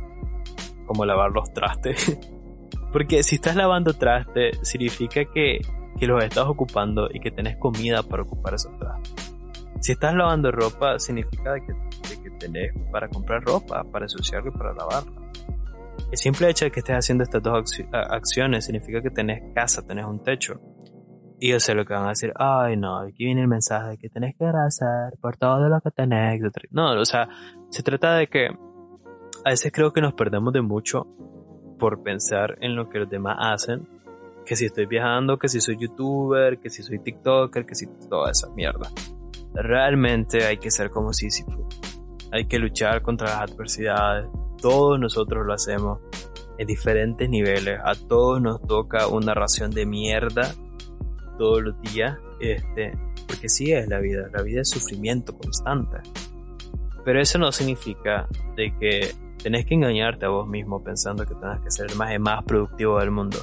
como 0.88 1.04
lavar 1.04 1.32
los 1.32 1.52
trastes. 1.52 2.18
Porque 2.94 3.22
si 3.24 3.36
estás 3.36 3.58
lavando 3.58 3.92
trastes, 3.96 4.60
significa 4.62 5.26
que, 5.26 5.60
que 5.98 6.08
los 6.08 6.24
estás 6.24 6.46
ocupando 6.48 7.10
y 7.12 7.20
que 7.20 7.32
tenés 7.32 7.58
comida 7.58 8.04
para 8.04 8.24
ocupar 8.24 8.54
esos 8.56 8.78
trastes. 8.78 9.36
Si 9.82 9.94
estás 9.94 10.14
lavando 10.14 10.52
ropa, 10.52 11.00
significa 11.00 11.56
que, 11.56 11.74
que 12.22 12.30
tenés 12.32 12.72
para 12.92 13.10
comprar 13.10 13.44
ropa, 13.44 13.84
para 13.84 14.06
ensuciarla 14.06 14.52
y 14.54 14.58
para 14.58 14.74
lavarla. 14.74 15.22
El 16.12 16.18
simple 16.18 16.50
hecho 16.50 16.66
de 16.66 16.72
que 16.72 16.82
estés 16.82 16.96
haciendo 16.96 17.24
estas 17.24 17.42
dos 17.42 17.64
acciones 17.92 18.66
significa 18.66 19.02
que 19.02 19.10
tenés 19.10 19.54
casa, 19.56 19.82
tenés 19.82 20.06
un 20.06 20.22
techo. 20.22 20.60
Y 21.40 21.50
yo 21.50 21.60
sé 21.60 21.74
lo 21.74 21.86
que 21.86 21.94
van 21.94 22.06
a 22.06 22.10
decir, 22.10 22.32
ay 22.36 22.78
no, 22.78 23.00
aquí 23.00 23.26
viene 23.26 23.42
el 23.42 23.48
mensaje 23.48 23.92
de 23.92 23.98
que 23.98 24.10
tenés 24.10 24.36
que 24.38 24.46
agradecer 24.46 25.18
por 25.20 25.38
todo 25.38 25.70
lo 25.70 25.82
que 25.82 25.90
tenés, 25.90 26.40
No, 26.70 26.92
o 27.00 27.06
sea, 27.06 27.28
se 27.70 27.82
trata 27.82 28.16
de 28.16 28.28
que 28.28 28.50
a 29.44 29.50
veces 29.50 29.72
creo 29.72 29.92
que 29.92 30.02
nos 30.02 30.14
perdemos 30.14 30.54
de 30.54 30.62
mucho 30.62 31.08
por 31.80 32.04
pensar 32.04 32.58
en 32.62 32.76
lo 32.76 32.90
que 32.90 33.00
los 33.00 33.10
demás 33.10 33.38
hacen. 33.40 33.88
Que 34.46 34.56
si 34.56 34.66
estoy 34.66 34.86
viajando, 34.86 35.38
que 35.38 35.48
si 35.48 35.62
soy 35.62 35.78
youtuber, 35.78 36.60
que 36.60 36.70
si 36.70 36.84
soy 36.84 37.00
tiktoker, 37.00 37.66
que 37.66 37.76
si 37.76 37.88
toda 38.10 38.32
esa 38.32 38.50
mierda. 38.50 38.90
Realmente 39.54 40.46
hay 40.46 40.58
que 40.58 40.72
ser 40.72 40.90
como 40.90 41.14
Sísifo. 41.14 41.68
Hay 42.32 42.48
que 42.48 42.60
luchar 42.60 43.02
contra 43.02 43.28
las 43.28 43.52
adversidades. 43.52 44.28
Todos 44.62 45.00
nosotros 45.00 45.46
lo 45.46 45.54
hacemos 45.54 46.00
en 46.58 46.68
diferentes 46.68 47.30
niveles. 47.30 47.80
A 47.84 47.94
todos 47.96 48.42
nos 48.42 48.62
toca 48.62 49.08
una 49.08 49.34
ración 49.34 49.72
de 49.72 49.86
mierda 49.86 50.54
todos 51.38 51.64
los 51.64 51.82
días, 51.82 52.18
este, 52.40 52.92
porque 53.28 53.50
sí 53.50 53.72
es 53.72 53.88
la 53.88 54.00
vida, 54.00 54.30
la 54.32 54.44
vida 54.44 54.62
es 54.62 54.70
sufrimiento 54.70 55.36
constante. 55.36 55.98
Pero 57.04 57.20
eso 57.20 57.40
no 57.40 57.52
significa 57.52 58.28
de 58.56 58.76
que 58.80 59.12
tenés 59.42 59.66
que 59.66 59.74
engañarte 59.74 60.26
a 60.26 60.30
vos 60.30 60.48
mismo 60.48 60.84
pensando 60.84 61.26
que 61.26 61.34
tenés 61.34 61.60
que 61.62 61.72
ser 61.72 61.90
el 61.90 61.98
más, 61.98 62.20
más 62.20 62.44
productivo 62.44 63.00
del 63.00 63.12
mundo. 63.12 63.40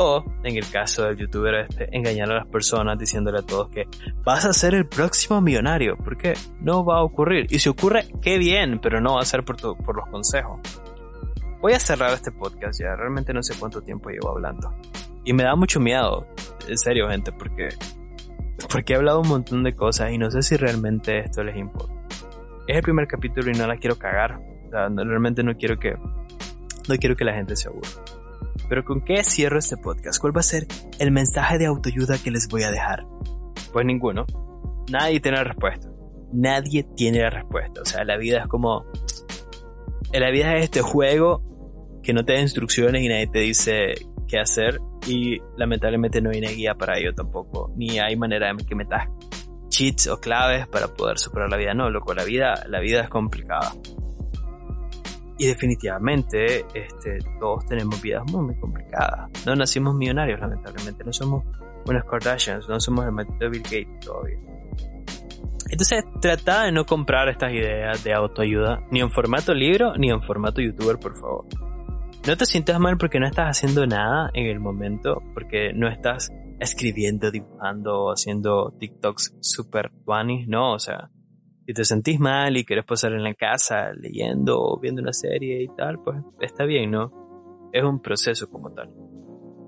O, 0.00 0.24
en 0.44 0.56
el 0.56 0.70
caso 0.70 1.02
del 1.02 1.16
youtuber 1.16 1.66
este, 1.68 1.88
engañar 1.96 2.30
a 2.30 2.36
las 2.36 2.46
personas 2.46 2.96
diciéndole 2.96 3.40
a 3.40 3.42
todos 3.42 3.68
que 3.68 3.88
vas 4.22 4.44
a 4.44 4.52
ser 4.52 4.74
el 4.74 4.86
próximo 4.86 5.40
millonario, 5.40 5.96
porque 5.96 6.34
no 6.60 6.84
va 6.84 6.98
a 6.98 7.02
ocurrir. 7.02 7.48
Y 7.50 7.58
si 7.58 7.68
ocurre, 7.68 8.06
qué 8.22 8.38
bien, 8.38 8.78
pero 8.80 9.00
no 9.00 9.16
va 9.16 9.22
a 9.22 9.24
ser 9.24 9.44
por, 9.44 9.56
por 9.56 9.96
los 9.96 10.08
consejos. 10.08 10.60
Voy 11.60 11.72
a 11.72 11.80
cerrar 11.80 12.12
este 12.12 12.30
podcast 12.30 12.80
ya, 12.80 12.94
realmente 12.94 13.34
no 13.34 13.42
sé 13.42 13.58
cuánto 13.58 13.82
tiempo 13.82 14.10
llevo 14.10 14.30
hablando. 14.30 14.72
Y 15.24 15.32
me 15.32 15.42
da 15.42 15.56
mucho 15.56 15.80
miedo, 15.80 16.28
en 16.68 16.78
serio, 16.78 17.08
gente, 17.10 17.32
porque, 17.32 17.70
porque 18.70 18.92
he 18.92 18.96
hablado 18.96 19.20
un 19.20 19.28
montón 19.28 19.64
de 19.64 19.74
cosas 19.74 20.12
y 20.12 20.18
no 20.18 20.30
sé 20.30 20.42
si 20.42 20.56
realmente 20.56 21.24
esto 21.24 21.42
les 21.42 21.56
importa. 21.56 21.92
Es 22.68 22.76
el 22.76 22.82
primer 22.82 23.08
capítulo 23.08 23.50
y 23.50 23.54
no 23.54 23.66
la 23.66 23.76
quiero 23.78 23.98
cagar. 23.98 24.40
realmente 24.70 25.42
no 25.42 25.56
quiero 25.56 25.76
que, 25.80 25.96
no 26.88 26.94
quiero 27.00 27.16
que 27.16 27.24
la 27.24 27.34
gente 27.34 27.56
se 27.56 27.68
aburra. 27.68 27.88
Pero 28.68 28.84
¿con 28.84 29.00
qué 29.00 29.24
cierro 29.24 29.58
este 29.58 29.76
podcast? 29.76 30.20
¿Cuál 30.20 30.36
va 30.36 30.40
a 30.40 30.44
ser 30.44 30.66
el 30.98 31.10
mensaje 31.10 31.58
de 31.58 31.66
autoayuda 31.66 32.18
que 32.18 32.30
les 32.30 32.48
voy 32.48 32.62
a 32.62 32.70
dejar? 32.70 33.06
Pues 33.72 33.86
ninguno. 33.86 34.26
Nadie 34.90 35.20
tiene 35.20 35.38
la 35.38 35.44
respuesta. 35.44 35.88
Nadie 36.32 36.84
tiene 36.96 37.20
la 37.20 37.30
respuesta. 37.30 37.80
O 37.82 37.84
sea, 37.84 38.04
la 38.04 38.16
vida 38.16 38.40
es 38.40 38.46
como... 38.48 38.84
La 40.12 40.30
vida 40.30 40.56
es 40.56 40.64
este 40.64 40.80
juego 40.80 41.42
que 42.02 42.12
no 42.12 42.24
te 42.24 42.32
da 42.32 42.40
instrucciones 42.40 43.02
y 43.02 43.08
nadie 43.08 43.26
te 43.26 43.40
dice 43.40 43.94
qué 44.26 44.38
hacer 44.38 44.80
y 45.06 45.38
lamentablemente 45.56 46.20
no 46.20 46.30
hay 46.30 46.38
una 46.38 46.50
guía 46.50 46.74
para 46.74 46.98
ello 46.98 47.14
tampoco, 47.14 47.72
ni 47.76 47.98
hay 47.98 48.16
manera 48.16 48.52
de 48.54 48.64
que 48.64 48.74
metas 48.74 49.08
cheats 49.68 50.06
o 50.06 50.18
claves 50.18 50.66
para 50.68 50.88
poder 50.88 51.18
superar 51.18 51.50
la 51.50 51.56
vida, 51.56 51.74
no, 51.74 51.90
loco, 51.90 52.14
la 52.14 52.24
vida, 52.24 52.64
la 52.68 52.80
vida 52.80 53.02
es 53.02 53.08
complicada. 53.08 53.72
Y 55.38 55.46
definitivamente, 55.46 56.66
este, 56.74 57.18
todos 57.38 57.64
tenemos 57.66 58.02
vidas 58.02 58.24
muy, 58.30 58.46
muy 58.46 58.56
complicadas. 58.56 59.30
No 59.46 59.54
nacimos 59.54 59.94
millonarios, 59.94 60.40
lamentablemente, 60.40 61.04
no 61.04 61.12
somos 61.12 61.44
unos 61.86 62.04
Kardashians, 62.04 62.68
no 62.68 62.80
somos 62.80 63.04
el 63.06 63.12
maldito 63.12 63.48
Bill 63.48 63.62
Gates 63.62 64.00
todavía. 64.00 64.38
Entonces, 65.70 66.04
trata 66.20 66.64
de 66.64 66.72
no 66.72 66.84
comprar 66.84 67.28
estas 67.28 67.52
ideas 67.52 68.02
de 68.02 68.12
autoayuda, 68.14 68.80
ni 68.90 69.00
en 69.00 69.10
formato 69.10 69.54
libro, 69.54 69.94
ni 69.96 70.10
en 70.10 70.22
formato 70.22 70.60
youtuber, 70.60 70.98
por 70.98 71.14
favor. 71.18 71.46
No 72.26 72.36
te 72.36 72.46
sientas 72.46 72.80
mal 72.80 72.98
porque 72.98 73.20
no 73.20 73.26
estás 73.26 73.46
haciendo 73.46 73.86
nada 73.86 74.30
en 74.34 74.46
el 74.46 74.60
momento, 74.60 75.22
porque 75.34 75.72
no 75.72 75.88
estás 75.88 76.32
escribiendo, 76.58 77.30
dibujando 77.30 78.10
haciendo 78.10 78.74
TikToks 78.78 79.36
super 79.40 79.92
funny, 80.04 80.46
no, 80.46 80.72
o 80.72 80.78
sea, 80.78 81.10
si 81.68 81.74
te 81.74 81.84
sentís 81.84 82.18
mal 82.18 82.56
y 82.56 82.64
quieres 82.64 82.86
pasar 82.86 83.12
en 83.12 83.22
la 83.22 83.34
casa 83.34 83.92
leyendo 83.92 84.58
o 84.58 84.80
viendo 84.80 85.02
una 85.02 85.12
serie 85.12 85.62
y 85.62 85.68
tal, 85.68 85.98
pues 86.02 86.16
está 86.40 86.64
bien, 86.64 86.90
¿no? 86.90 87.68
Es 87.74 87.84
un 87.84 88.00
proceso 88.00 88.48
como 88.48 88.72
tal. 88.72 88.90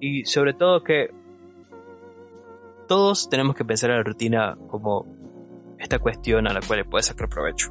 Y 0.01 0.25
sobre 0.25 0.55
todo 0.55 0.83
que 0.83 1.11
todos 2.89 3.29
tenemos 3.29 3.55
que 3.55 3.67
pensar 3.67 3.91
en 3.91 3.97
la 3.99 4.03
rutina 4.03 4.57
como 4.71 5.05
esta 5.79 5.99
cuestión 5.99 6.49
a 6.49 6.55
la 6.55 6.61
cual 6.67 6.87
puedes 6.87 7.05
sacar 7.05 7.29
provecho. 7.29 7.69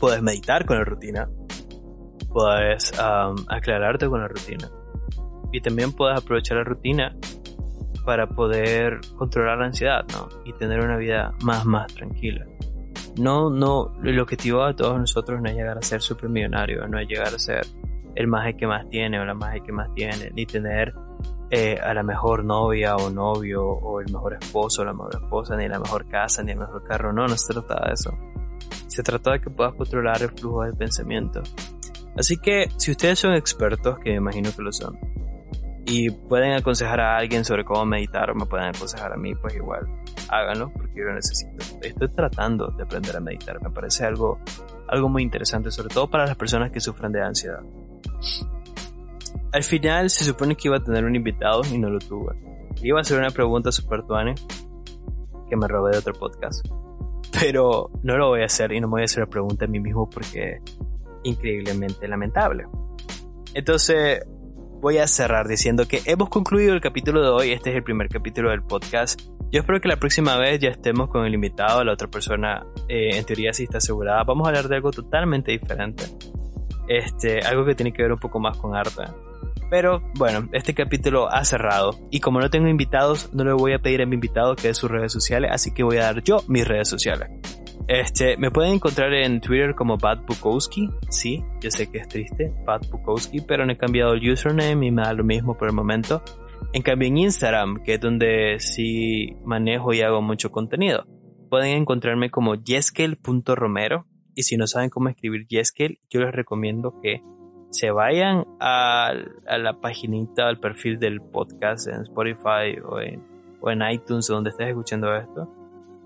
Puedes 0.00 0.20
meditar 0.20 0.66
con 0.66 0.78
la 0.78 0.84
rutina, 0.84 1.30
puedes 2.28 2.92
aclararte 3.46 4.08
con 4.08 4.20
la 4.20 4.26
rutina. 4.26 4.68
Y 5.52 5.60
también 5.60 5.92
puedes 5.92 6.18
aprovechar 6.18 6.56
la 6.56 6.64
rutina 6.64 7.16
para 7.98 8.28
poder 8.28 9.00
controlar 9.16 9.58
la 9.58 9.66
ansiedad, 9.66 10.04
¿no? 10.12 10.28
Y 10.44 10.52
tener 10.54 10.80
una 10.80 10.96
vida 10.96 11.34
más, 11.42 11.64
más 11.64 11.92
tranquila. 11.94 12.46
No, 13.18 13.50
no, 13.50 13.92
el 14.04 14.18
objetivo 14.20 14.64
de 14.66 14.74
todos 14.74 14.98
nosotros 14.98 15.40
no 15.40 15.48
es 15.48 15.56
llegar 15.56 15.78
a 15.78 15.82
ser 15.82 16.00
supermillonario, 16.00 16.86
no 16.86 16.98
es 16.98 17.08
llegar 17.08 17.34
a 17.34 17.38
ser 17.38 17.66
el 18.14 18.26
más 18.26 18.52
que 18.54 18.66
más 18.66 18.88
tiene 18.88 19.20
o 19.20 19.24
la 19.24 19.34
más 19.34 19.54
que 19.64 19.72
más 19.72 19.92
tiene, 19.94 20.30
ni 20.34 20.46
tener 20.46 20.94
eh, 21.50 21.78
a 21.82 21.94
la 21.94 22.02
mejor 22.02 22.44
novia 22.44 22.96
o 22.96 23.10
novio 23.10 23.64
o 23.64 24.00
el 24.00 24.12
mejor 24.12 24.34
esposo 24.40 24.82
o 24.82 24.84
la 24.84 24.92
mejor 24.92 25.14
esposa, 25.14 25.56
ni 25.56 25.68
la 25.68 25.78
mejor 25.78 26.08
casa, 26.08 26.42
ni 26.42 26.52
el 26.52 26.58
mejor 26.58 26.84
carro, 26.84 27.12
no, 27.12 27.26
no 27.26 27.36
se 27.36 27.52
trata 27.52 27.86
de 27.86 27.94
eso. 27.94 28.16
Se 28.86 29.02
trata 29.02 29.32
de 29.32 29.40
que 29.40 29.50
puedas 29.50 29.74
controlar 29.74 30.22
el 30.22 30.30
flujo 30.30 30.64
del 30.64 30.74
pensamiento 30.74 31.42
Así 32.18 32.36
que 32.36 32.68
si 32.76 32.90
ustedes 32.90 33.20
son 33.20 33.34
expertos, 33.34 33.98
que 34.00 34.10
me 34.10 34.16
imagino 34.16 34.50
que 34.54 34.60
lo 34.60 34.72
son, 34.72 34.98
y 35.88 36.10
pueden 36.10 36.52
aconsejar 36.52 37.00
a 37.00 37.16
alguien 37.16 37.46
sobre 37.46 37.64
cómo 37.64 37.86
meditar 37.86 38.30
o 38.30 38.34
me 38.34 38.44
pueden 38.44 38.66
aconsejar 38.66 39.12
a 39.12 39.16
mí, 39.16 39.34
pues 39.34 39.54
igual 39.54 39.88
háganlo 40.28 40.70
porque 40.70 40.92
yo 40.98 41.04
lo 41.04 41.14
necesito. 41.14 41.64
Estoy 41.80 42.08
tratando 42.08 42.68
de 42.68 42.82
aprender 42.82 43.16
a 43.16 43.20
meditar, 43.20 43.60
me 43.62 43.70
parece 43.70 44.04
algo, 44.04 44.38
algo 44.86 45.08
muy 45.08 45.22
interesante, 45.22 45.70
sobre 45.70 45.88
todo 45.88 46.10
para 46.10 46.26
las 46.26 46.36
personas 46.36 46.70
que 46.70 46.80
sufren 46.80 47.10
de 47.10 47.22
ansiedad. 47.22 47.60
Al 49.50 49.62
final 49.62 50.10
se 50.10 50.24
supone 50.24 50.56
que 50.56 50.68
iba 50.68 50.76
a 50.76 50.84
tener 50.84 51.04
un 51.06 51.16
invitado 51.16 51.62
y 51.72 51.78
no 51.78 51.88
lo 51.88 51.98
tuve. 51.98 52.36
Iba 52.82 52.98
a 52.98 53.00
hacer 53.00 53.18
una 53.18 53.30
pregunta 53.30 53.72
super 53.72 54.02
tuane 54.02 54.34
que 55.48 55.56
me 55.56 55.66
robé 55.66 55.92
de 55.92 55.98
otro 55.98 56.12
podcast. 56.12 56.66
Pero 57.40 57.90
no 58.02 58.18
lo 58.18 58.28
voy 58.28 58.42
a 58.42 58.46
hacer 58.46 58.72
y 58.72 58.80
no 58.80 58.88
me 58.88 58.92
voy 58.92 59.02
a 59.02 59.04
hacer 59.06 59.20
la 59.20 59.30
pregunta 59.30 59.64
a 59.64 59.68
mí 59.68 59.80
mismo 59.80 60.08
porque 60.08 60.60
increíblemente 61.22 62.06
lamentable. 62.06 62.66
Entonces, 63.54 64.22
voy 64.80 64.98
a 64.98 65.06
cerrar 65.06 65.48
diciendo 65.48 65.86
que 65.88 66.02
hemos 66.04 66.28
concluido 66.28 66.72
el 66.72 66.80
capítulo 66.80 67.22
de 67.22 67.28
hoy. 67.28 67.52
Este 67.52 67.70
es 67.70 67.76
el 67.76 67.82
primer 67.82 68.08
capítulo 68.08 68.50
del 68.50 68.62
podcast. 68.62 69.20
Yo 69.50 69.60
espero 69.60 69.80
que 69.80 69.88
la 69.88 69.96
próxima 69.96 70.36
vez 70.36 70.60
ya 70.60 70.68
estemos 70.68 71.08
con 71.08 71.24
el 71.24 71.34
invitado, 71.34 71.82
la 71.82 71.92
otra 71.92 72.08
persona, 72.08 72.64
eh, 72.88 73.16
en 73.16 73.24
teoría 73.24 73.52
sí 73.52 73.64
está 73.64 73.78
asegurada. 73.78 74.22
Vamos 74.24 74.46
a 74.46 74.50
hablar 74.50 74.68
de 74.68 74.76
algo 74.76 74.90
totalmente 74.90 75.52
diferente. 75.52 76.04
Este, 76.86 77.40
algo 77.40 77.64
que 77.64 77.74
tiene 77.74 77.92
que 77.92 78.02
ver 78.02 78.12
un 78.12 78.18
poco 78.18 78.38
más 78.38 78.56
con 78.56 78.76
arte. 78.76 79.02
Pero 79.70 80.02
bueno, 80.14 80.48
este 80.52 80.74
capítulo 80.74 81.30
ha 81.30 81.44
cerrado 81.44 81.98
y 82.10 82.20
como 82.20 82.40
no 82.40 82.48
tengo 82.48 82.68
invitados, 82.68 83.30
no 83.34 83.44
le 83.44 83.52
voy 83.52 83.72
a 83.72 83.80
pedir 83.80 84.00
a 84.00 84.06
mi 84.06 84.14
invitado 84.14 84.56
que 84.56 84.68
dé 84.68 84.74
sus 84.74 84.90
redes 84.90 85.12
sociales, 85.12 85.50
así 85.52 85.72
que 85.74 85.82
voy 85.82 85.98
a 85.98 86.04
dar 86.04 86.22
yo 86.22 86.42
mis 86.48 86.66
redes 86.66 86.88
sociales. 86.88 87.28
Este, 87.88 88.36
me 88.36 88.50
pueden 88.50 88.74
encontrar 88.74 89.14
en 89.14 89.40
Twitter 89.40 89.74
como 89.74 89.96
Pat 89.96 90.20
Bukowski. 90.26 90.90
Sí, 91.08 91.42
yo 91.62 91.70
sé 91.70 91.90
que 91.90 91.98
es 91.98 92.08
triste, 92.08 92.52
Pat 92.66 92.86
Bukowski, 92.90 93.40
pero 93.40 93.64
no 93.64 93.72
he 93.72 93.78
cambiado 93.78 94.12
el 94.12 94.30
username 94.30 94.88
y 94.88 94.90
me 94.90 95.02
da 95.02 95.14
lo 95.14 95.24
mismo 95.24 95.56
por 95.56 95.68
el 95.68 95.74
momento. 95.74 96.22
En 96.74 96.82
cambio, 96.82 97.08
en 97.08 97.16
Instagram, 97.16 97.82
que 97.82 97.94
es 97.94 98.00
donde 98.00 98.56
sí 98.58 99.38
manejo 99.42 99.94
y 99.94 100.02
hago 100.02 100.20
mucho 100.20 100.50
contenido, 100.50 101.06
pueden 101.48 101.78
encontrarme 101.78 102.30
como 102.30 102.56
yeskel.romero. 102.56 104.04
Y 104.34 104.42
si 104.42 104.58
no 104.58 104.66
saben 104.66 104.90
cómo 104.90 105.08
escribir 105.08 105.46
Yeskel, 105.48 105.98
yo 106.10 106.20
les 106.20 106.32
recomiendo 106.32 107.00
que 107.02 107.22
se 107.70 107.90
vayan 107.90 108.44
a, 108.60 109.12
la 109.46 109.80
paginita, 109.80 110.46
al 110.46 110.60
perfil 110.60 110.98
del 110.98 111.22
podcast 111.22 111.88
en 111.88 112.02
Spotify 112.02 112.78
o 112.84 113.00
en, 113.00 113.24
o 113.60 113.70
en 113.70 113.80
iTunes, 113.90 114.28
donde 114.28 114.50
estés 114.50 114.68
escuchando 114.68 115.16
esto, 115.16 115.48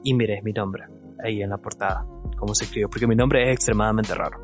y 0.03 0.15
mires 0.15 0.43
mi 0.45 0.53
nombre 0.53 0.85
ahí 1.23 1.43
en 1.43 1.51
la 1.51 1.59
portada, 1.59 2.07
cómo 2.37 2.55
se 2.55 2.65
escribe, 2.65 2.89
porque 2.89 3.07
mi 3.07 3.17
nombre 3.17 3.45
es 3.45 3.55
extremadamente 3.55 4.15
raro. 4.15 4.39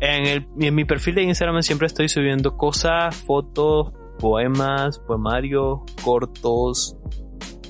En, 0.00 0.26
el, 0.26 0.72
mi 0.72 0.84
perfil 0.84 1.14
de 1.16 1.22
Instagram 1.24 1.62
siempre 1.62 1.86
estoy 1.86 2.08
subiendo 2.08 2.56
cosas, 2.56 3.14
fotos, 3.16 3.92
poemas, 4.18 4.98
poemarios, 5.00 5.80
cortos. 6.02 6.96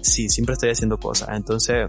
Sí, 0.03 0.29
siempre 0.29 0.55
estoy 0.55 0.71
haciendo 0.71 0.99
cosas. 0.99 1.31
Entonces, 1.31 1.89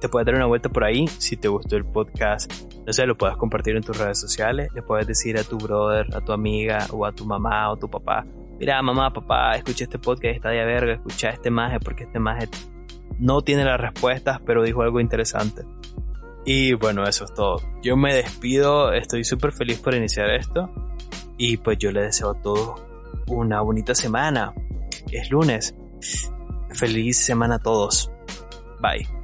te 0.00 0.08
puedes 0.08 0.26
dar 0.26 0.36
una 0.36 0.46
vuelta 0.46 0.68
por 0.68 0.84
ahí 0.84 1.06
si 1.08 1.36
te 1.36 1.48
gustó 1.48 1.76
el 1.76 1.84
podcast. 1.84 2.52
No 2.86 2.92
sé, 2.92 3.06
lo 3.06 3.16
puedes 3.16 3.36
compartir 3.36 3.76
en 3.76 3.82
tus 3.82 3.98
redes 3.98 4.20
sociales. 4.20 4.68
Le 4.74 4.82
puedes 4.82 5.06
decir 5.06 5.38
a 5.38 5.42
tu 5.42 5.58
brother, 5.58 6.06
a 6.14 6.20
tu 6.20 6.32
amiga 6.32 6.86
o 6.92 7.04
a 7.04 7.12
tu 7.12 7.26
mamá 7.26 7.70
o 7.70 7.76
tu 7.76 7.90
papá. 7.90 8.24
Mira, 8.58 8.80
mamá, 8.80 9.12
papá, 9.12 9.56
escuché 9.56 9.84
este 9.84 9.98
podcast, 9.98 10.36
está 10.36 10.48
de 10.48 10.64
verga, 10.64 10.94
escucha 10.94 11.28
este 11.28 11.50
maje 11.50 11.78
porque 11.78 12.04
este 12.04 12.18
maje 12.18 12.48
no 13.18 13.42
tiene 13.42 13.64
las 13.64 13.80
respuestas, 13.80 14.40
pero 14.44 14.62
dijo 14.62 14.82
algo 14.82 15.00
interesante. 15.00 15.62
Y 16.44 16.74
bueno, 16.74 17.04
eso 17.04 17.24
es 17.24 17.34
todo. 17.34 17.60
Yo 17.82 17.96
me 17.96 18.14
despido, 18.14 18.92
estoy 18.92 19.24
súper 19.24 19.52
feliz 19.52 19.80
por 19.80 19.94
iniciar 19.94 20.30
esto. 20.30 20.70
Y 21.38 21.56
pues 21.58 21.78
yo 21.78 21.90
les 21.90 22.04
deseo 22.04 22.30
a 22.30 22.40
todos 22.40 22.80
una 23.26 23.60
bonita 23.60 23.94
semana. 23.94 24.54
Es 25.10 25.30
lunes. 25.30 25.74
Feliz 26.70 27.18
semana 27.18 27.56
a 27.56 27.58
todos. 27.58 28.10
Bye. 28.80 29.15